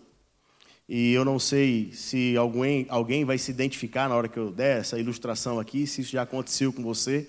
E 0.89 1.13
eu 1.13 1.25
não 1.25 1.39
sei 1.39 1.93
se 1.93 2.37
alguém, 2.37 2.87
alguém 2.89 3.25
vai 3.25 3.39
se 3.39 3.51
identificar 3.51 4.09
na 4.09 4.15
hora 4.15 4.29
que 4.29 4.39
eu 4.39 4.53
der 4.53 4.79
essa 4.81 4.99
ilustração 4.99 5.59
aqui, 5.59 5.87
se 5.87 6.01
isso 6.01 6.13
já 6.13 6.23
aconteceu 6.23 6.73
com 6.73 6.83
você. 6.83 7.29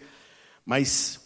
Mas 0.63 1.19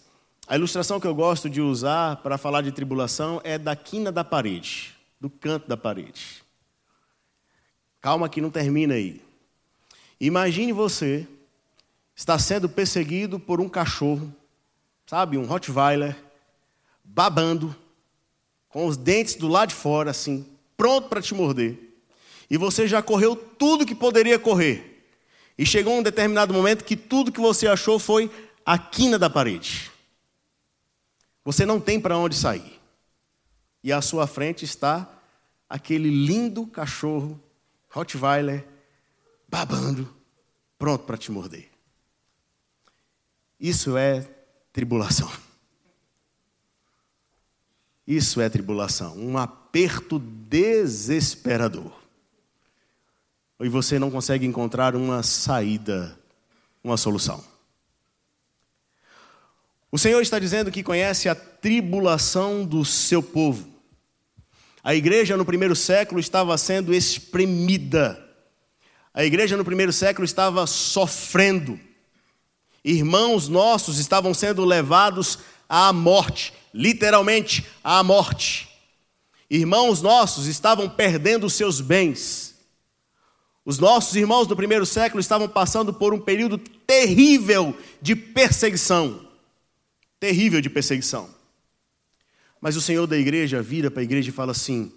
a 0.47 0.55
ilustração 0.55 0.99
que 0.99 1.07
eu 1.07 1.15
gosto 1.15 1.49
de 1.49 1.59
usar 1.59 2.17
para 2.17 2.37
falar 2.37 2.61
de 2.61 2.71
tribulação 2.71 3.41
é 3.43 3.57
da 3.57 3.75
quina 3.75 4.11
da 4.11 4.23
parede, 4.23 4.93
do 5.19 5.29
canto 5.29 5.67
da 5.67 5.75
parede. 5.75 6.41
Calma 7.99 8.29
que 8.29 8.39
não 8.39 8.49
termina 8.49 8.93
aí. 8.93 9.21
Imagine 10.19 10.71
você 10.71 11.27
está 12.21 12.37
sendo 12.37 12.69
perseguido 12.69 13.39
por 13.39 13.59
um 13.59 13.67
cachorro, 13.67 14.31
sabe, 15.07 15.39
um 15.39 15.45
Rottweiler, 15.45 16.15
babando, 17.03 17.75
com 18.69 18.85
os 18.85 18.95
dentes 18.95 19.33
do 19.33 19.47
lado 19.47 19.69
de 19.69 19.75
fora, 19.75 20.11
assim, 20.11 20.47
pronto 20.77 21.09
para 21.09 21.19
te 21.19 21.33
morder. 21.33 21.79
e 22.47 22.57
você 22.57 22.87
já 22.87 23.01
correu 23.01 23.35
tudo 23.35 23.87
que 23.87 23.95
poderia 23.95 24.37
correr. 24.37 25.03
E 25.57 25.65
chegou 25.65 25.97
um 25.97 26.03
determinado 26.03 26.53
momento 26.53 26.83
que 26.83 26.95
tudo 26.95 27.31
que 27.31 27.39
você 27.39 27.65
achou 27.65 27.97
foi 27.97 28.29
a 28.63 28.77
quina 28.77 29.17
da 29.17 29.29
parede. 29.29 29.89
Você 31.43 31.65
não 31.65 31.79
tem 31.79 31.99
para 31.99 32.17
onde 32.17 32.35
sair. 32.35 32.79
E 33.83 33.91
à 33.91 33.99
sua 33.99 34.27
frente 34.27 34.63
está 34.63 35.09
aquele 35.67 36.09
lindo 36.09 36.67
cachorro 36.67 37.41
Rottweiler 37.89 38.63
babando, 39.47 40.13
pronto 40.77 41.05
para 41.05 41.17
te 41.17 41.31
morder. 41.31 41.70
Isso 43.61 43.95
é 43.95 44.27
tribulação. 44.73 45.31
Isso 48.07 48.41
é 48.41 48.49
tribulação, 48.49 49.15
um 49.15 49.37
aperto 49.37 50.17
desesperador. 50.17 51.93
E 53.59 53.69
você 53.69 53.99
não 53.99 54.09
consegue 54.09 54.47
encontrar 54.47 54.95
uma 54.95 55.21
saída, 55.21 56.17
uma 56.83 56.97
solução. 56.97 57.43
O 59.91 59.99
Senhor 59.99 60.19
está 60.21 60.39
dizendo 60.39 60.71
que 60.71 60.81
conhece 60.81 61.29
a 61.29 61.35
tribulação 61.35 62.65
do 62.65 62.83
seu 62.83 63.21
povo. 63.21 63.69
A 64.83 64.95
igreja 64.95 65.37
no 65.37 65.45
primeiro 65.45 65.75
século 65.75 66.19
estava 66.19 66.57
sendo 66.57 66.91
espremida. 66.91 68.19
A 69.13 69.23
igreja 69.23 69.55
no 69.55 69.63
primeiro 69.63 69.93
século 69.93 70.25
estava 70.25 70.65
sofrendo. 70.65 71.79
Irmãos 72.83 73.47
nossos 73.47 73.97
estavam 73.99 74.33
sendo 74.33 74.65
levados 74.65 75.39
à 75.69 75.93
morte, 75.93 76.53
literalmente 76.73 77.65
à 77.83 78.03
morte. 78.03 78.69
Irmãos 79.49 80.01
nossos 80.01 80.47
estavam 80.47 80.89
perdendo 80.89 81.49
seus 81.49 81.81
bens. 81.81 82.55
Os 83.63 83.77
nossos 83.77 84.15
irmãos 84.15 84.47
do 84.47 84.55
primeiro 84.55 84.85
século 84.85 85.19
estavam 85.19 85.47
passando 85.47 85.93
por 85.93 86.13
um 86.13 86.19
período 86.19 86.57
terrível 86.57 87.77
de 88.01 88.15
perseguição. 88.15 89.27
Terrível 90.19 90.61
de 90.61 90.69
perseguição. 90.69 91.29
Mas 92.59 92.75
o 92.75 92.81
Senhor 92.81 93.05
da 93.05 93.17
igreja 93.17 93.61
vira 93.61 93.91
para 93.91 94.01
a 94.01 94.03
igreja 94.03 94.29
e 94.29 94.33
fala 94.33 94.51
assim: 94.51 94.91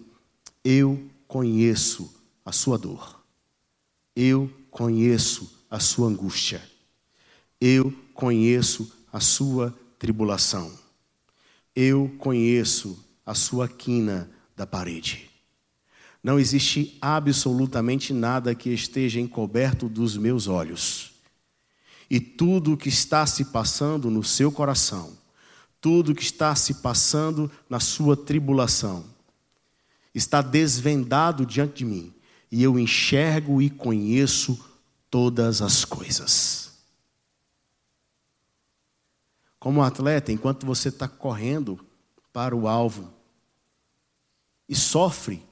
Eu 0.63 1.03
conheço 1.27 2.13
a 2.43 2.51
sua 2.51 2.77
dor. 2.77 3.23
Eu 4.15 4.51
conheço 4.71 5.65
a 5.69 5.79
sua 5.79 6.07
angústia. 6.07 6.61
Eu 7.59 7.93
conheço 8.13 8.91
a 9.11 9.19
sua 9.19 9.73
tribulação. 9.97 10.71
Eu 11.75 12.13
conheço 12.19 13.03
a 13.25 13.33
sua 13.33 13.67
quina 13.67 14.29
da 14.55 14.67
parede. 14.67 15.29
Não 16.23 16.39
existe 16.39 16.97
absolutamente 16.99 18.11
nada 18.13 18.55
que 18.55 18.71
esteja 18.71 19.19
encoberto 19.19 19.87
dos 19.87 20.17
meus 20.17 20.47
olhos. 20.47 21.11
E 22.09 22.19
tudo 22.19 22.73
o 22.73 22.77
que 22.77 22.89
está 22.89 23.25
se 23.25 23.45
passando 23.45 24.09
no 24.09 24.23
seu 24.23 24.51
coração, 24.51 25.13
tudo 25.79 26.11
o 26.11 26.15
que 26.15 26.23
está 26.23 26.55
se 26.55 26.75
passando 26.75 27.51
na 27.69 27.79
sua 27.79 28.17
tribulação, 28.17 29.05
está 30.15 30.41
desvendado 30.41 31.45
diante 31.45 31.79
de 31.79 31.85
mim, 31.85 32.13
e 32.51 32.63
eu 32.63 32.79
enxergo 32.79 33.61
e 33.61 33.69
conheço 33.69 34.57
todas 35.09 35.61
as 35.61 35.85
coisas. 35.85 36.64
Como 39.65 39.81
atleta, 39.81 40.31
enquanto 40.31 40.63
você 40.63 40.89
está 40.89 41.07
correndo 41.07 41.83
para 42.31 42.55
o 42.55 42.67
alvo 42.67 43.11
e 44.69 44.75
sofre 44.75 45.43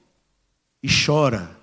e 0.83 0.87
chora, 0.87 1.59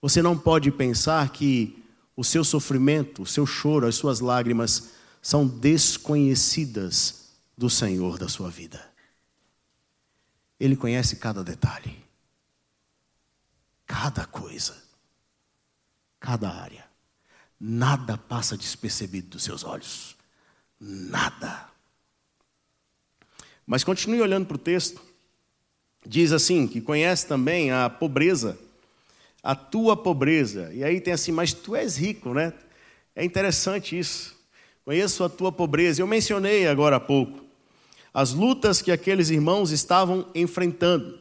você 0.00 0.22
não 0.22 0.38
pode 0.38 0.70
pensar 0.70 1.30
que 1.30 1.84
o 2.14 2.22
seu 2.22 2.44
sofrimento, 2.44 3.22
o 3.22 3.26
seu 3.26 3.44
choro, 3.44 3.88
as 3.88 3.96
suas 3.96 4.20
lágrimas 4.20 4.90
são 5.20 5.44
desconhecidas 5.48 7.32
do 7.58 7.68
Senhor 7.68 8.18
da 8.18 8.28
sua 8.28 8.48
vida. 8.48 8.88
Ele 10.60 10.76
conhece 10.76 11.16
cada 11.16 11.42
detalhe, 11.42 12.04
cada 13.84 14.24
coisa, 14.26 14.80
cada 16.20 16.48
área. 16.50 16.84
Nada 17.58 18.16
passa 18.16 18.56
despercebido 18.56 19.30
dos 19.30 19.42
seus 19.42 19.64
olhos 19.64 20.14
nada. 20.84 21.73
Mas 23.66 23.84
continue 23.84 24.20
olhando 24.20 24.46
para 24.46 24.56
o 24.56 24.58
texto. 24.58 25.00
Diz 26.06 26.32
assim: 26.32 26.66
que 26.66 26.80
conhece 26.80 27.26
também 27.26 27.70
a 27.70 27.88
pobreza, 27.88 28.58
a 29.42 29.54
tua 29.54 29.96
pobreza. 29.96 30.70
E 30.72 30.84
aí 30.84 31.00
tem 31.00 31.12
assim, 31.12 31.32
mas 31.32 31.52
tu 31.52 31.74
és 31.74 31.96
rico, 31.96 32.34
né? 32.34 32.52
É 33.16 33.24
interessante 33.24 33.98
isso. 33.98 34.34
Conheço 34.84 35.24
a 35.24 35.28
tua 35.28 35.50
pobreza. 35.50 36.02
Eu 36.02 36.06
mencionei 36.06 36.66
agora 36.66 36.96
há 36.96 37.00
pouco 37.00 37.44
as 38.14 38.32
lutas 38.32 38.80
que 38.80 38.92
aqueles 38.92 39.28
irmãos 39.28 39.72
estavam 39.72 40.28
enfrentando. 40.36 41.18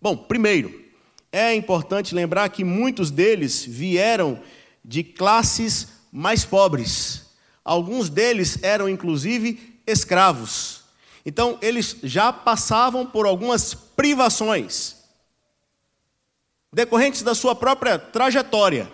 Bom, 0.00 0.16
primeiro, 0.16 0.82
é 1.30 1.54
importante 1.54 2.14
lembrar 2.14 2.48
que 2.48 2.64
muitos 2.64 3.10
deles 3.10 3.62
vieram 3.62 4.40
de 4.82 5.04
classes 5.04 5.88
mais 6.10 6.42
pobres. 6.42 7.26
Alguns 7.62 8.08
deles 8.08 8.58
eram 8.62 8.88
inclusive 8.88 9.78
escravos. 9.86 10.79
Então, 11.24 11.58
eles 11.60 11.96
já 12.02 12.32
passavam 12.32 13.06
por 13.06 13.26
algumas 13.26 13.74
privações 13.74 14.96
decorrentes 16.72 17.22
da 17.22 17.34
sua 17.34 17.54
própria 17.54 17.98
trajetória. 17.98 18.90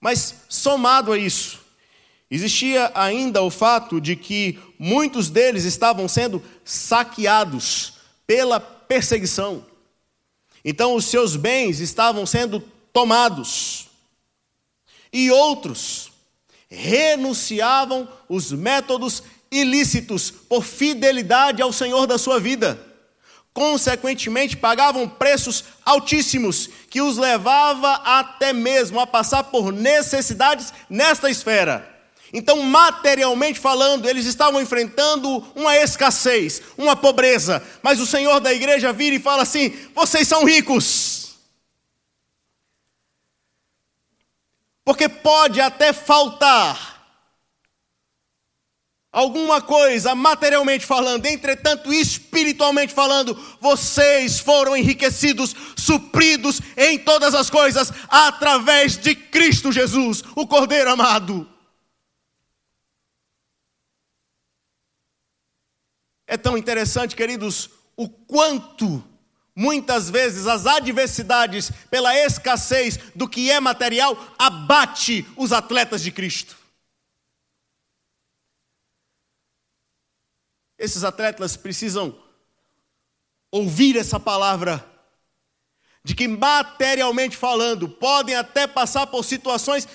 Mas, 0.00 0.42
somado 0.48 1.12
a 1.12 1.18
isso, 1.18 1.60
existia 2.30 2.92
ainda 2.94 3.42
o 3.42 3.50
fato 3.50 4.00
de 4.00 4.14
que 4.14 4.58
muitos 4.78 5.28
deles 5.28 5.64
estavam 5.64 6.06
sendo 6.08 6.42
saqueados 6.64 7.94
pela 8.26 8.60
perseguição. 8.60 9.64
Então, 10.64 10.94
os 10.94 11.06
seus 11.06 11.36
bens 11.36 11.80
estavam 11.80 12.24
sendo 12.24 12.60
tomados. 12.92 13.88
E 15.12 15.30
outros 15.30 16.12
renunciavam 16.68 18.08
os 18.28 18.52
métodos 18.52 19.22
ilícitos 19.50 20.30
por 20.30 20.64
fidelidade 20.64 21.62
ao 21.62 21.72
Senhor 21.72 22.06
da 22.06 22.18
sua 22.18 22.38
vida. 22.40 22.78
Consequentemente, 23.52 24.56
pagavam 24.56 25.08
preços 25.08 25.64
altíssimos 25.84 26.68
que 26.90 27.00
os 27.00 27.16
levava 27.16 27.94
até 28.04 28.52
mesmo 28.52 29.00
a 29.00 29.06
passar 29.06 29.44
por 29.44 29.72
necessidades 29.72 30.74
nesta 30.90 31.30
esfera. 31.30 31.96
Então, 32.32 32.62
materialmente 32.62 33.58
falando, 33.58 34.08
eles 34.08 34.26
estavam 34.26 34.60
enfrentando 34.60 35.42
uma 35.54 35.74
escassez, 35.76 36.60
uma 36.76 36.94
pobreza, 36.94 37.62
mas 37.82 37.98
o 37.98 38.06
Senhor 38.06 38.40
da 38.40 38.52
igreja 38.52 38.92
vira 38.92 39.16
e 39.16 39.20
fala 39.20 39.42
assim: 39.42 39.74
vocês 39.94 40.28
são 40.28 40.44
ricos. 40.44 41.36
Porque 44.84 45.08
pode 45.08 45.60
até 45.60 45.92
faltar 45.92 46.95
alguma 49.16 49.62
coisa, 49.62 50.14
materialmente 50.14 50.84
falando, 50.84 51.24
entretanto, 51.24 51.90
espiritualmente 51.90 52.92
falando, 52.92 53.34
vocês 53.58 54.38
foram 54.38 54.76
enriquecidos, 54.76 55.56
supridos 55.74 56.60
em 56.76 56.98
todas 56.98 57.34
as 57.34 57.48
coisas, 57.48 57.90
através 58.10 58.98
de 58.98 59.14
Cristo 59.14 59.72
Jesus, 59.72 60.22
o 60.34 60.46
Cordeiro 60.46 60.90
amado. 60.90 61.48
É 66.26 66.36
tão 66.36 66.58
interessante, 66.58 67.16
queridos, 67.16 67.70
o 67.96 68.10
quanto 68.10 69.02
Muitas 69.58 70.10
vezes 70.10 70.46
as 70.46 70.66
adversidades 70.66 71.72
pela 71.88 72.14
escassez 72.14 72.98
do 73.14 73.26
que 73.26 73.50
é 73.50 73.58
material 73.58 74.34
abate 74.38 75.26
os 75.34 75.50
atletas 75.50 76.02
de 76.02 76.12
Cristo. 76.12 76.65
Esses 80.78 81.04
atletas 81.04 81.56
precisam 81.56 82.16
ouvir 83.50 83.96
essa 83.96 84.20
palavra 84.20 84.84
de 86.04 86.14
que 86.14 86.28
materialmente 86.28 87.36
falando 87.36 87.88
podem 87.88 88.34
até 88.34 88.66
passar 88.66 89.06
por 89.06 89.24
situações 89.24 89.88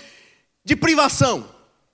de 0.64 0.76
privação, 0.76 1.50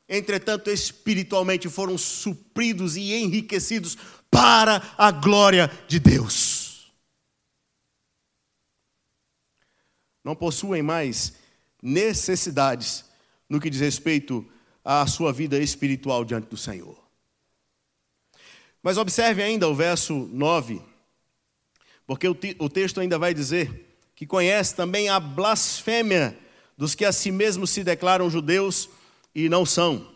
entretanto 0.10 0.70
espiritualmente 0.70 1.70
foram 1.70 1.98
supridos 1.98 2.96
e 2.96 3.14
enriquecidos 3.14 3.98
para 4.32 4.82
a 4.98 5.12
glória 5.12 5.70
de 5.88 6.00
Deus. 6.00 6.68
não 10.28 10.36
possuem 10.36 10.84
mais 10.84 11.36
necessidades 11.82 13.06
no 13.48 13.62
que 13.62 13.70
diz 13.70 13.80
respeito 13.80 14.46
à 14.84 15.08
sua 15.08 15.32
vida 15.32 15.58
espiritual 15.58 16.26
diante 16.26 16.50
do 16.50 16.58
Senhor. 16.58 17.07
Mas 18.82 18.98
observe 18.98 19.42
ainda 19.42 19.68
o 19.68 19.76
verso 19.76 20.30
9, 20.32 20.82
porque 22.06 22.28
o, 22.28 22.70
texto 22.70 23.00
ainda 23.00 23.20
vai 23.20 23.34
dizer 23.34 24.00
que 24.16 24.26
conhece 24.26 24.76
também 24.76 25.10
a 25.10 25.20
blasfêmia 25.20 26.38
dos 26.78 26.96
que 26.96 27.04
a 27.04 27.12
si 27.12 27.32
mesmos 27.32 27.70
se 27.70 27.84
declaram 27.84 28.30
judeus 28.30 28.90
e 29.36 29.50
não 29.50 29.66
são, 29.66 30.08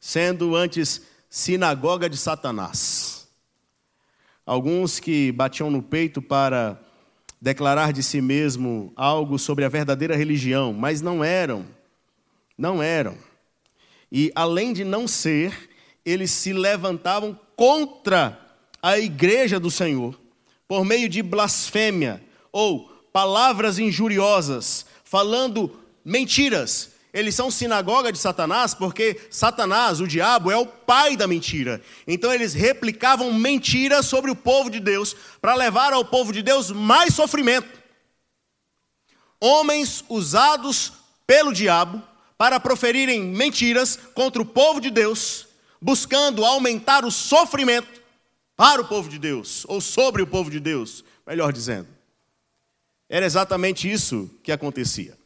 sendo 0.00 0.56
antes 0.56 1.02
sinagoga 1.28 2.08
de 2.08 2.16
Satanás. 2.16 3.28
Alguns 4.44 4.98
que 4.98 5.30
batiam 5.30 5.70
no 5.70 5.82
peito 5.82 6.20
para 6.20 6.80
declarar 7.40 7.92
de 7.92 8.02
si 8.02 8.20
mesmo 8.20 8.92
algo 8.96 9.38
sobre 9.38 9.64
a 9.64 9.68
verdadeira 9.68 10.16
religião, 10.16 10.72
mas 10.72 11.00
não 11.00 11.22
eram. 11.22 11.64
Não 12.58 12.82
eram. 12.82 13.16
E 14.10 14.32
além 14.34 14.72
de 14.72 14.84
não 14.84 15.06
ser, 15.06 15.70
eles 16.04 16.30
se 16.30 16.52
levantavam 16.52 17.38
contra 17.60 18.40
a 18.80 18.98
igreja 18.98 19.60
do 19.60 19.70
Senhor 19.70 20.18
por 20.66 20.82
meio 20.82 21.10
de 21.10 21.22
blasfêmia 21.22 22.24
ou 22.50 22.90
palavras 23.12 23.78
injuriosas, 23.78 24.86
falando 25.04 25.78
mentiras. 26.02 26.92
Eles 27.12 27.34
são 27.34 27.50
sinagoga 27.50 28.10
de 28.10 28.18
Satanás 28.18 28.72
porque 28.72 29.20
Satanás, 29.30 30.00
o 30.00 30.08
diabo, 30.08 30.50
é 30.50 30.56
o 30.56 30.64
pai 30.64 31.18
da 31.18 31.26
mentira. 31.26 31.82
Então 32.06 32.32
eles 32.32 32.54
replicavam 32.54 33.30
mentiras 33.30 34.06
sobre 34.06 34.30
o 34.30 34.36
povo 34.36 34.70
de 34.70 34.80
Deus 34.80 35.14
para 35.38 35.54
levar 35.54 35.92
ao 35.92 36.02
povo 36.02 36.32
de 36.32 36.40
Deus 36.40 36.70
mais 36.70 37.12
sofrimento. 37.12 37.68
Homens 39.38 40.02
usados 40.08 40.94
pelo 41.26 41.52
diabo 41.52 42.02
para 42.38 42.58
proferirem 42.58 43.20
mentiras 43.20 43.98
contra 44.14 44.40
o 44.40 44.46
povo 44.46 44.80
de 44.80 44.90
Deus, 44.90 45.49
buscando 45.80 46.44
aumentar 46.44 47.04
o 47.04 47.10
sofrimento 47.10 48.00
para 48.56 48.82
o 48.82 48.86
povo 48.86 49.08
de 49.08 49.18
Deus, 49.18 49.64
ou 49.68 49.80
sobre 49.80 50.20
o 50.20 50.26
povo 50.26 50.50
de 50.50 50.60
Deus, 50.60 51.02
melhor 51.26 51.52
dizendo. 51.52 51.88
Era 53.08 53.24
exatamente 53.24 53.90
isso 53.90 54.30
que 54.42 54.52
acontecia. 54.52 55.18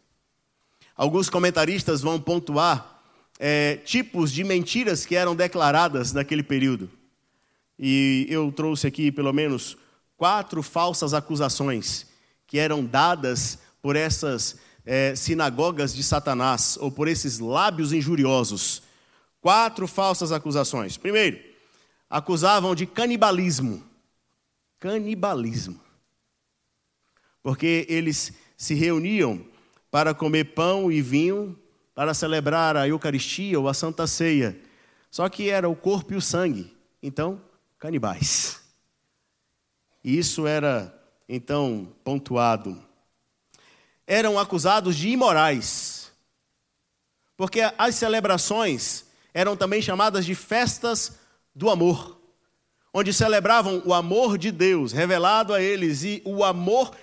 Alguns 0.96 1.28
comentaristas 1.28 2.00
vão 2.00 2.20
pontuar 2.20 3.02
é, 3.38 3.76
tipos 3.84 4.30
de 4.30 4.44
mentiras 4.44 5.04
que 5.04 5.16
eram 5.16 5.34
declaradas 5.34 6.12
naquele 6.12 6.42
período. 6.42 6.88
E 7.76 8.26
eu 8.30 8.52
trouxe 8.52 8.86
aqui 8.86 9.10
pelo 9.10 9.32
menos 9.32 9.76
quatro 10.16 10.62
falsas 10.62 11.12
acusações 11.12 12.06
que 12.46 12.58
eram 12.58 12.84
dadas 12.84 13.58
por 13.82 13.96
essas 13.96 14.56
é, 14.86 15.16
sinagogas 15.16 15.92
de 15.92 16.04
Satanás, 16.04 16.78
ou 16.80 16.90
por 16.90 17.08
esses 17.08 17.40
lábios 17.40 17.92
injuriosos. 17.92 18.83
Quatro 19.44 19.86
falsas 19.86 20.32
acusações. 20.32 20.96
Primeiro, 20.96 21.38
acusavam 22.08 22.74
de 22.74 22.86
canibalismo. 22.86 23.84
Canibalismo. 24.80 25.78
Porque 27.42 27.84
eles 27.90 28.32
se 28.56 28.72
reuniam 28.72 29.46
para 29.90 30.14
comer 30.14 30.54
pão 30.54 30.90
e 30.90 31.02
vinho, 31.02 31.60
para 31.94 32.14
celebrar 32.14 32.74
a 32.74 32.88
Eucaristia 32.88 33.60
ou 33.60 33.68
a 33.68 33.74
Santa 33.74 34.06
Ceia. 34.06 34.58
Só 35.10 35.28
que 35.28 35.50
era 35.50 35.68
o 35.68 35.76
corpo 35.76 36.14
e 36.14 36.16
o 36.16 36.22
sangue, 36.22 36.74
então, 37.02 37.38
canibais. 37.78 38.62
E 40.02 40.16
isso 40.16 40.46
era, 40.46 40.90
então, 41.28 41.94
pontuado. 42.02 42.82
Eram 44.06 44.38
acusados 44.38 44.96
de 44.96 45.10
imorais, 45.10 46.10
porque 47.36 47.60
as 47.76 47.94
celebrações 47.96 49.04
eram 49.34 49.56
também 49.56 49.82
chamadas 49.82 50.24
de 50.24 50.34
festas 50.34 51.18
do 51.52 51.68
amor, 51.68 52.20
onde 52.92 53.12
celebravam 53.12 53.82
o 53.84 53.92
amor 53.92 54.38
de 54.38 54.52
Deus 54.52 54.92
revelado 54.92 55.52
a 55.52 55.60
eles 55.60 56.04
e 56.04 56.22
o 56.24 56.44
amor 56.44 56.96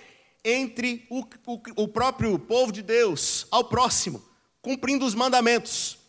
entre 0.44 1.06
o, 1.10 1.20
o, 1.46 1.84
o 1.84 1.88
próprio 1.89 2.39
povo 2.39 2.72
de 2.72 2.82
Deus 2.82 3.46
ao 3.52 3.65
próximo, 3.65 4.24
cumprindo 4.62 5.06
os 5.06 5.13
mandamentos. 5.13 6.00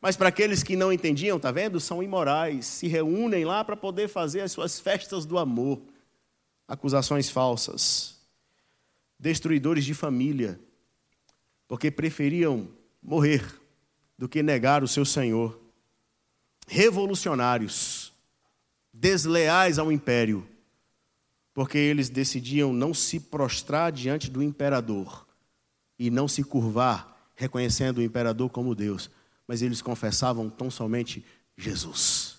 Mas 0.00 0.16
para 0.16 0.28
aqueles 0.28 0.62
que 0.62 0.76
não 0.76 0.92
entendiam, 0.92 1.38
tá 1.38 1.52
vendo? 1.52 1.78
São 1.78 2.02
imorais, 2.02 2.64
se 2.66 2.86
reúnem 2.86 3.44
lá 3.44 3.62
para 3.64 3.76
poder 3.76 4.08
fazer 4.08 4.40
as 4.40 4.52
suas 4.52 4.80
festas 4.80 5.26
do 5.26 5.38
amor. 5.38 5.80
Acusações 6.66 7.30
falsas. 7.30 8.16
Destruidores 9.18 9.84
de 9.84 9.94
família, 9.94 10.60
porque 11.66 11.90
preferiam 11.90 12.68
morrer 13.02 13.42
do 14.18 14.28
que 14.28 14.42
negar 14.42 14.82
o 14.82 14.88
seu 14.88 15.04
Senhor. 15.04 15.65
Revolucionários, 16.66 18.12
desleais 18.92 19.78
ao 19.78 19.92
império 19.92 20.46
porque 21.56 21.78
eles 21.78 22.10
decidiam 22.10 22.70
não 22.70 22.92
se 22.92 23.18
prostrar 23.18 23.90
diante 23.90 24.30
do 24.30 24.42
imperador 24.42 25.26
e 25.98 26.10
não 26.10 26.28
se 26.28 26.44
curvar, 26.44 27.30
reconhecendo 27.34 27.96
o 27.96 28.02
imperador 28.02 28.50
como 28.50 28.74
Deus, 28.74 29.10
mas 29.48 29.62
eles 29.62 29.80
confessavam 29.80 30.50
tão 30.50 30.70
somente 30.70 31.24
Jesus. 31.56 32.36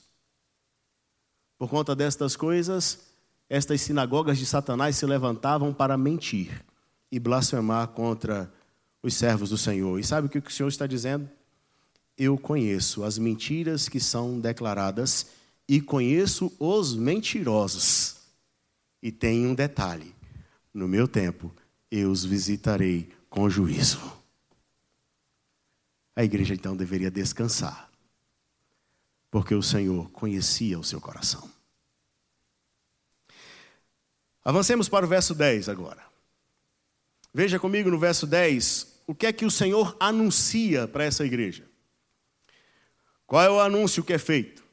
Por 1.58 1.68
conta 1.68 1.96
destas 1.96 2.36
coisas, 2.36 3.08
estas 3.50 3.82
sinagogas 3.82 4.38
de 4.38 4.46
Satanás 4.46 4.96
se 4.98 5.06
levantavam 5.08 5.74
para 5.74 5.98
mentir 5.98 6.64
e 7.12 7.20
blasfemar 7.20 7.88
contra 7.88 8.54
os 9.02 9.16
servos 9.16 9.50
do 9.50 9.58
Senhor. 9.58 10.00
E 10.00 10.04
sabe 10.04 10.28
o 10.28 10.30
que 10.30 10.38
o 10.38 10.52
Senhor 10.52 10.70
está 10.70 10.86
dizendo? 10.86 11.28
Eu 12.18 12.38
conheço 12.38 13.04
as 13.04 13.18
mentiras 13.18 13.88
que 13.88 14.00
são 14.00 14.40
declaradas 14.40 15.28
e 15.68 15.80
conheço 15.80 16.52
os 16.60 16.96
mentirosos. 16.96 18.18
E 19.02 19.12
tem 19.12 19.46
um 19.46 19.54
detalhe: 19.54 20.16
no 20.74 20.88
meu 20.88 21.08
tempo, 21.08 21.54
eu 21.92 22.10
os 22.10 22.26
visitarei 22.26 23.10
com 23.30 23.50
juízo. 23.50 24.00
A 26.16 26.24
igreja 26.24 26.56
então 26.56 26.76
deveria 26.76 27.12
descansar, 27.12 27.92
porque 29.30 29.54
o 29.54 29.62
Senhor 29.62 30.10
conhecia 30.10 30.80
o 30.80 30.84
seu 30.84 31.00
coração. 31.00 31.48
Avancemos 34.44 34.90
para 34.90 35.06
o 35.06 35.10
verso 35.10 35.36
10 35.36 35.70
agora. 35.70 36.04
Veja 37.34 37.60
comigo 37.60 37.92
no 37.92 38.00
verso 38.00 38.26
10 38.26 39.02
o 39.06 39.14
que 39.14 39.28
é 39.28 39.34
que 39.34 39.46
o 39.46 39.52
Senhor 39.52 39.96
anuncia 40.00 40.88
para 40.88 41.04
essa 41.04 41.26
igreja. 41.26 41.70
Qual 43.28 43.44
é 43.44 43.50
o 43.50 43.60
anúncio 43.60 44.04
que 44.04 44.14
é 44.14 44.18
feito? 44.18 44.64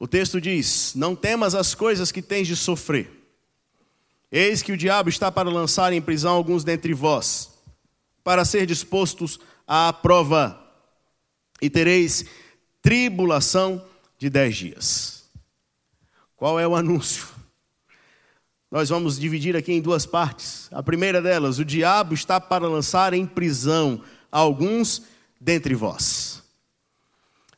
O 0.00 0.08
texto 0.08 0.40
diz: 0.40 0.94
Não 0.96 1.14
temas 1.14 1.54
as 1.54 1.74
coisas 1.74 2.10
que 2.10 2.20
tens 2.20 2.48
de 2.48 2.56
sofrer. 2.56 3.08
Eis 4.32 4.62
que 4.62 4.72
o 4.72 4.76
diabo 4.76 5.08
está 5.08 5.30
para 5.30 5.48
lançar 5.48 5.92
em 5.92 6.02
prisão 6.02 6.34
alguns 6.34 6.64
dentre 6.64 6.92
vós, 6.92 7.50
para 8.22 8.44
ser 8.44 8.66
dispostos 8.66 9.38
à 9.66 9.92
prova, 9.92 10.60
e 11.62 11.70
tereis 11.70 12.24
tribulação 12.82 13.84
de 14.18 14.28
dez 14.28 14.56
dias. 14.56 15.30
Qual 16.36 16.58
é 16.58 16.66
o 16.66 16.74
anúncio? 16.74 17.28
Nós 18.70 18.88
vamos 18.88 19.18
dividir 19.18 19.56
aqui 19.56 19.72
em 19.72 19.80
duas 19.80 20.06
partes. 20.06 20.68
A 20.72 20.82
primeira 20.82 21.20
delas, 21.20 21.58
o 21.58 21.64
diabo 21.64 22.14
está 22.14 22.40
para 22.40 22.68
lançar 22.68 23.12
em 23.12 23.26
prisão 23.26 24.02
alguns 24.30 25.02
dentre 25.40 25.74
vós. 25.74 26.39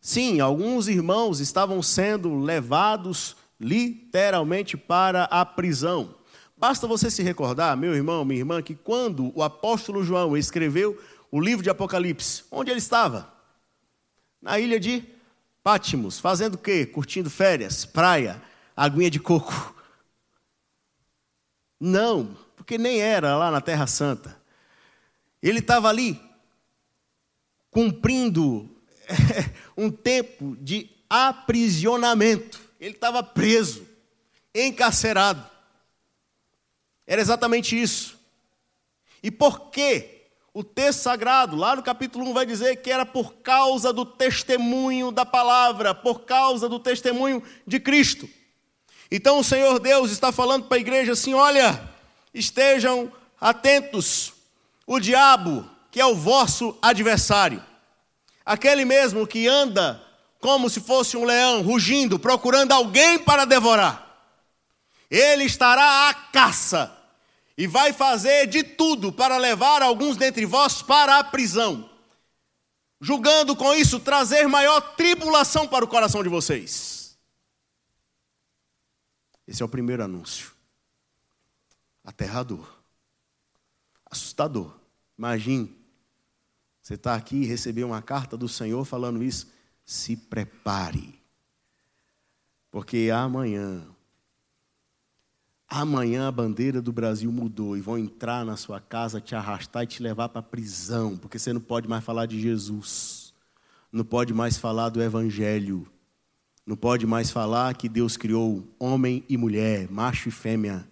Sim, 0.05 0.41
alguns 0.41 0.89
irmãos 0.89 1.39
estavam 1.39 1.81
sendo 1.81 2.35
levados 2.41 3.37
literalmente 3.61 4.77
para 4.77 5.25
a 5.27 5.47
prisão. 5.47 6.17
Basta 6.57 6.89
você 6.89 7.09
se 7.09 7.23
recordar, 7.23 7.77
meu 7.77 7.95
irmão, 7.95 8.25
minha 8.25 8.41
irmã, 8.41 8.61
que 8.61 8.75
quando 8.75 9.33
o 9.33 9.45
apóstolo 9.45 10.03
João 10.03 10.37
escreveu 10.37 11.01
o 11.31 11.41
livro 11.41 11.63
de 11.63 11.71
Apocalipse, 11.71 12.43
onde 12.51 12.73
ele 12.73 12.81
estava? 12.81 13.33
Na 14.41 14.59
ilha 14.59 14.81
de 14.81 15.05
Pátimos, 15.63 16.19
fazendo 16.19 16.55
o 16.55 16.59
quê? 16.59 16.85
Curtindo 16.85 17.31
férias, 17.31 17.85
praia, 17.85 18.43
aguinha 18.77 19.09
de 19.09 19.21
coco. 19.21 19.73
Não, 21.79 22.37
porque 22.57 22.77
nem 22.77 23.01
era 23.01 23.37
lá 23.37 23.53
na 23.53 23.61
Terra 23.61 23.87
Santa. 23.87 24.37
Ele 25.41 25.61
estava 25.61 25.89
ali 25.89 26.21
cumprindo 27.71 28.72
um 29.77 29.91
tempo 29.91 30.57
de 30.61 30.91
aprisionamento. 31.09 32.61
Ele 32.81 32.95
estava 32.95 33.23
preso, 33.23 33.87
encarcerado. 34.55 35.45
Era 37.07 37.21
exatamente 37.21 37.81
isso. 37.81 38.19
E 39.23 39.31
por 39.31 39.71
quê? 39.71 40.23
O 40.55 40.63
texto 40.63 41.01
sagrado, 41.01 41.57
lá 41.57 41.75
no 41.75 41.83
capítulo 41.83 42.27
1, 42.27 42.35
vai 42.35 42.45
dizer 42.45 42.77
que 42.77 42.91
era 42.91 43.07
por 43.07 43.35
causa 43.37 43.93
do 43.93 44.05
testemunho 44.05 45.11
da 45.11 45.25
palavra, 45.25 45.95
por 45.95 46.21
causa 46.23 46.69
do 46.69 46.79
testemunho 46.79 47.43
de 47.67 47.81
Cristo. 47.81 48.29
Então 49.11 49.39
o 49.39 49.45
Senhor 49.45 49.79
Deus 49.79 50.11
está 50.11 50.31
falando 50.31 50.67
para 50.67 50.77
a 50.77 50.81
igreja 50.81 51.13
assim: 51.13 51.33
olha, 51.33 51.89
estejam 52.35 53.11
atentos, 53.41 54.33
o 54.87 54.99
diabo, 54.99 55.69
que 55.91 56.01
é 56.01 56.07
o 56.07 56.15
vosso 56.15 56.77
adversário, 56.83 57.63
Aquele 58.45 58.85
mesmo 58.85 59.27
que 59.27 59.47
anda 59.47 60.03
como 60.41 60.69
se 60.69 60.81
fosse 60.81 61.17
um 61.17 61.25
leão, 61.25 61.63
rugindo, 61.63 62.19
procurando 62.19 62.73
alguém 62.73 63.19
para 63.19 63.45
devorar. 63.45 64.11
Ele 65.09 65.45
estará 65.45 66.09
à 66.09 66.15
caça. 66.15 66.99
e 67.57 67.67
vai 67.67 67.93
fazer 67.93 68.47
de 68.47 68.63
tudo 68.63 69.13
para 69.13 69.37
levar 69.37 69.83
alguns 69.83 70.17
dentre 70.17 70.47
vós 70.47 70.83
para 70.83 71.19
a 71.19 71.25
prisão, 71.25 71.89
julgando 73.01 73.55
com 73.55 73.75
isso 73.75 74.01
trazer 74.01 74.49
maior 74.49 74.81
tribulação 74.97 75.69
para 75.69 75.85
o 75.85 75.89
coração 75.89 76.23
de 76.23 76.29
vocês. 76.29 77.17
Esse 79.47 79.63
é 79.63 79.65
o 79.65 79.69
primeiro 79.69 80.03
anúncio. 80.03 80.53
Aterrador, 82.03 82.67
assustador. 84.11 84.75
Imagine, 85.19 85.82
você 86.93 86.97
está 86.97 87.15
aqui 87.15 87.37
e 87.37 87.47
recebeu 87.47 87.87
uma 87.87 88.03
carta 88.03 88.37
do 88.37 88.47
Senhor 88.47 88.85
falando 88.85 89.23
isso. 89.23 89.51
Se 89.85 90.15
prepare, 90.15 91.19
porque 92.71 93.11
amanhã 93.13 93.83
Amanhã 95.75 96.29
a 96.29 96.31
bandeira 96.31 96.83
do 96.83 96.93
Brasil 96.93 97.33
mudou 97.33 97.79
e 97.79 97.81
vão 97.81 97.97
entrar 97.97 98.45
na 98.45 98.59
sua 98.59 98.79
casa, 98.79 99.23
te 99.23 99.35
arrastar 99.35 99.85
e 99.85 99.87
te 99.87 100.03
levar 100.03 100.29
para 100.29 100.41
a 100.41 100.43
prisão, 100.43 101.17
porque 101.17 101.39
você 101.39 101.51
não 101.51 101.63
pode 101.63 101.89
mais 101.89 102.05
falar 102.05 102.27
de 102.27 102.39
Jesus, 102.39 103.33
não 103.91 104.05
pode 104.05 104.35
mais 104.35 104.59
falar 104.59 104.91
do 104.91 105.03
Evangelho, 105.03 105.91
não 106.67 106.77
pode 106.77 107.07
mais 107.07 107.31
falar 107.31 107.75
que 107.75 107.89
Deus 107.89 108.19
criou 108.19 108.69
homem 108.79 109.25
e 109.31 109.39
mulher, 109.39 109.91
macho 109.91 110.29
e 110.29 110.33
fêmea, 110.33 110.87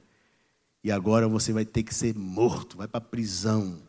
e 0.82 0.90
agora 0.90 1.28
você 1.28 1.52
vai 1.52 1.66
ter 1.66 1.82
que 1.82 1.94
ser 1.94 2.14
morto, 2.14 2.78
vai 2.78 2.88
para 2.88 2.96
a 2.96 3.02
prisão. 3.02 3.82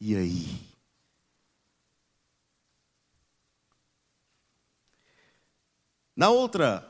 E 0.00 0.14
aí? 0.14 0.65
Na 6.16 6.30
outra 6.30 6.84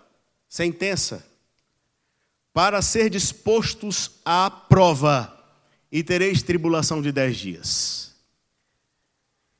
sentença, 0.48 1.26
para 2.52 2.80
ser 2.80 3.10
dispostos 3.10 4.12
à 4.24 4.48
prova, 4.48 5.36
e 5.90 6.02
tereis 6.02 6.42
tribulação 6.42 7.00
de 7.00 7.12
dez 7.12 7.36
dias. 7.36 8.14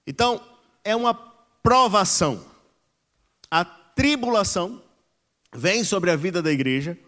Então, 0.07 0.41
é 0.85 0.95
uma 0.95 1.15
provação. 1.63 2.45
A 3.51 3.65
tribulação 3.65 4.83
vem 5.55 5.83
sobre 5.83 6.11
a 6.11 6.17
vida 6.17 6.43
da 6.43 6.53
igreja 6.53 6.99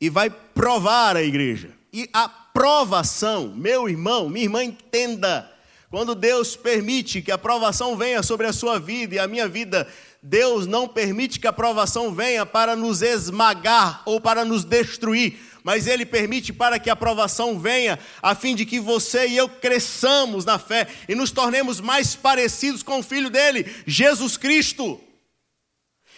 e 0.00 0.08
vai 0.08 0.30
provar 0.30 1.16
a 1.16 1.22
igreja. 1.22 1.70
E 1.92 2.08
a 2.12 2.28
provação, 2.28 3.48
meu 3.54 3.88
irmão, 3.88 4.28
minha 4.28 4.44
irmã, 4.44 4.64
entenda. 4.64 5.50
Quando 5.90 6.14
Deus 6.14 6.56
permite 6.56 7.20
que 7.20 7.32
a 7.32 7.38
provação 7.38 7.96
venha 7.96 8.22
sobre 8.22 8.46
a 8.46 8.52
sua 8.52 8.78
vida 8.78 9.16
e 9.16 9.18
a 9.18 9.28
minha 9.28 9.48
vida, 9.48 9.86
Deus 10.22 10.66
não 10.66 10.86
permite 10.86 11.40
que 11.40 11.46
a 11.46 11.52
provação 11.52 12.14
venha 12.14 12.44
para 12.44 12.76
nos 12.76 13.00
esmagar 13.00 14.02
ou 14.04 14.20
para 14.20 14.44
nos 14.44 14.64
destruir, 14.64 15.40
mas 15.62 15.86
Ele 15.86 16.04
permite 16.04 16.52
para 16.52 16.78
que 16.78 16.90
a 16.90 16.96
provação 16.96 17.58
venha, 17.58 17.98
a 18.22 18.34
fim 18.34 18.54
de 18.54 18.66
que 18.66 18.78
você 18.78 19.28
e 19.28 19.36
eu 19.36 19.48
cresçamos 19.48 20.44
na 20.44 20.58
fé 20.58 20.86
e 21.08 21.14
nos 21.14 21.30
tornemos 21.30 21.80
mais 21.80 22.14
parecidos 22.14 22.82
com 22.82 22.98
o 22.98 23.02
Filho 23.02 23.30
dele, 23.30 23.64
Jesus 23.86 24.36
Cristo. 24.36 25.00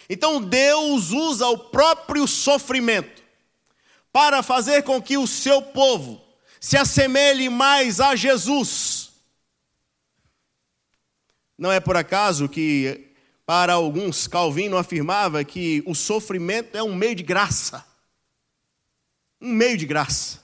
Então 0.09 0.41
Deus 0.41 1.11
usa 1.11 1.47
o 1.47 1.57
próprio 1.57 2.27
sofrimento 2.27 3.23
para 4.11 4.43
fazer 4.43 4.83
com 4.83 5.01
que 5.01 5.17
o 5.17 5.25
seu 5.25 5.61
povo 5.61 6.21
se 6.59 6.77
assemelhe 6.77 7.49
mais 7.49 8.01
a 8.01 8.15
Jesus. 8.15 9.11
Não 11.57 11.71
é 11.71 11.79
por 11.79 11.95
acaso 11.95 12.49
que 12.49 13.12
para 13.53 13.73
alguns, 13.73 14.25
Calvino 14.25 14.77
afirmava 14.77 15.43
que 15.43 15.83
o 15.85 15.93
sofrimento 15.93 16.75
é 16.75 16.81
um 16.81 16.95
meio 16.95 17.13
de 17.13 17.21
graça. 17.21 17.85
Um 19.39 19.53
meio 19.53 19.77
de 19.77 19.85
graça. 19.85 20.41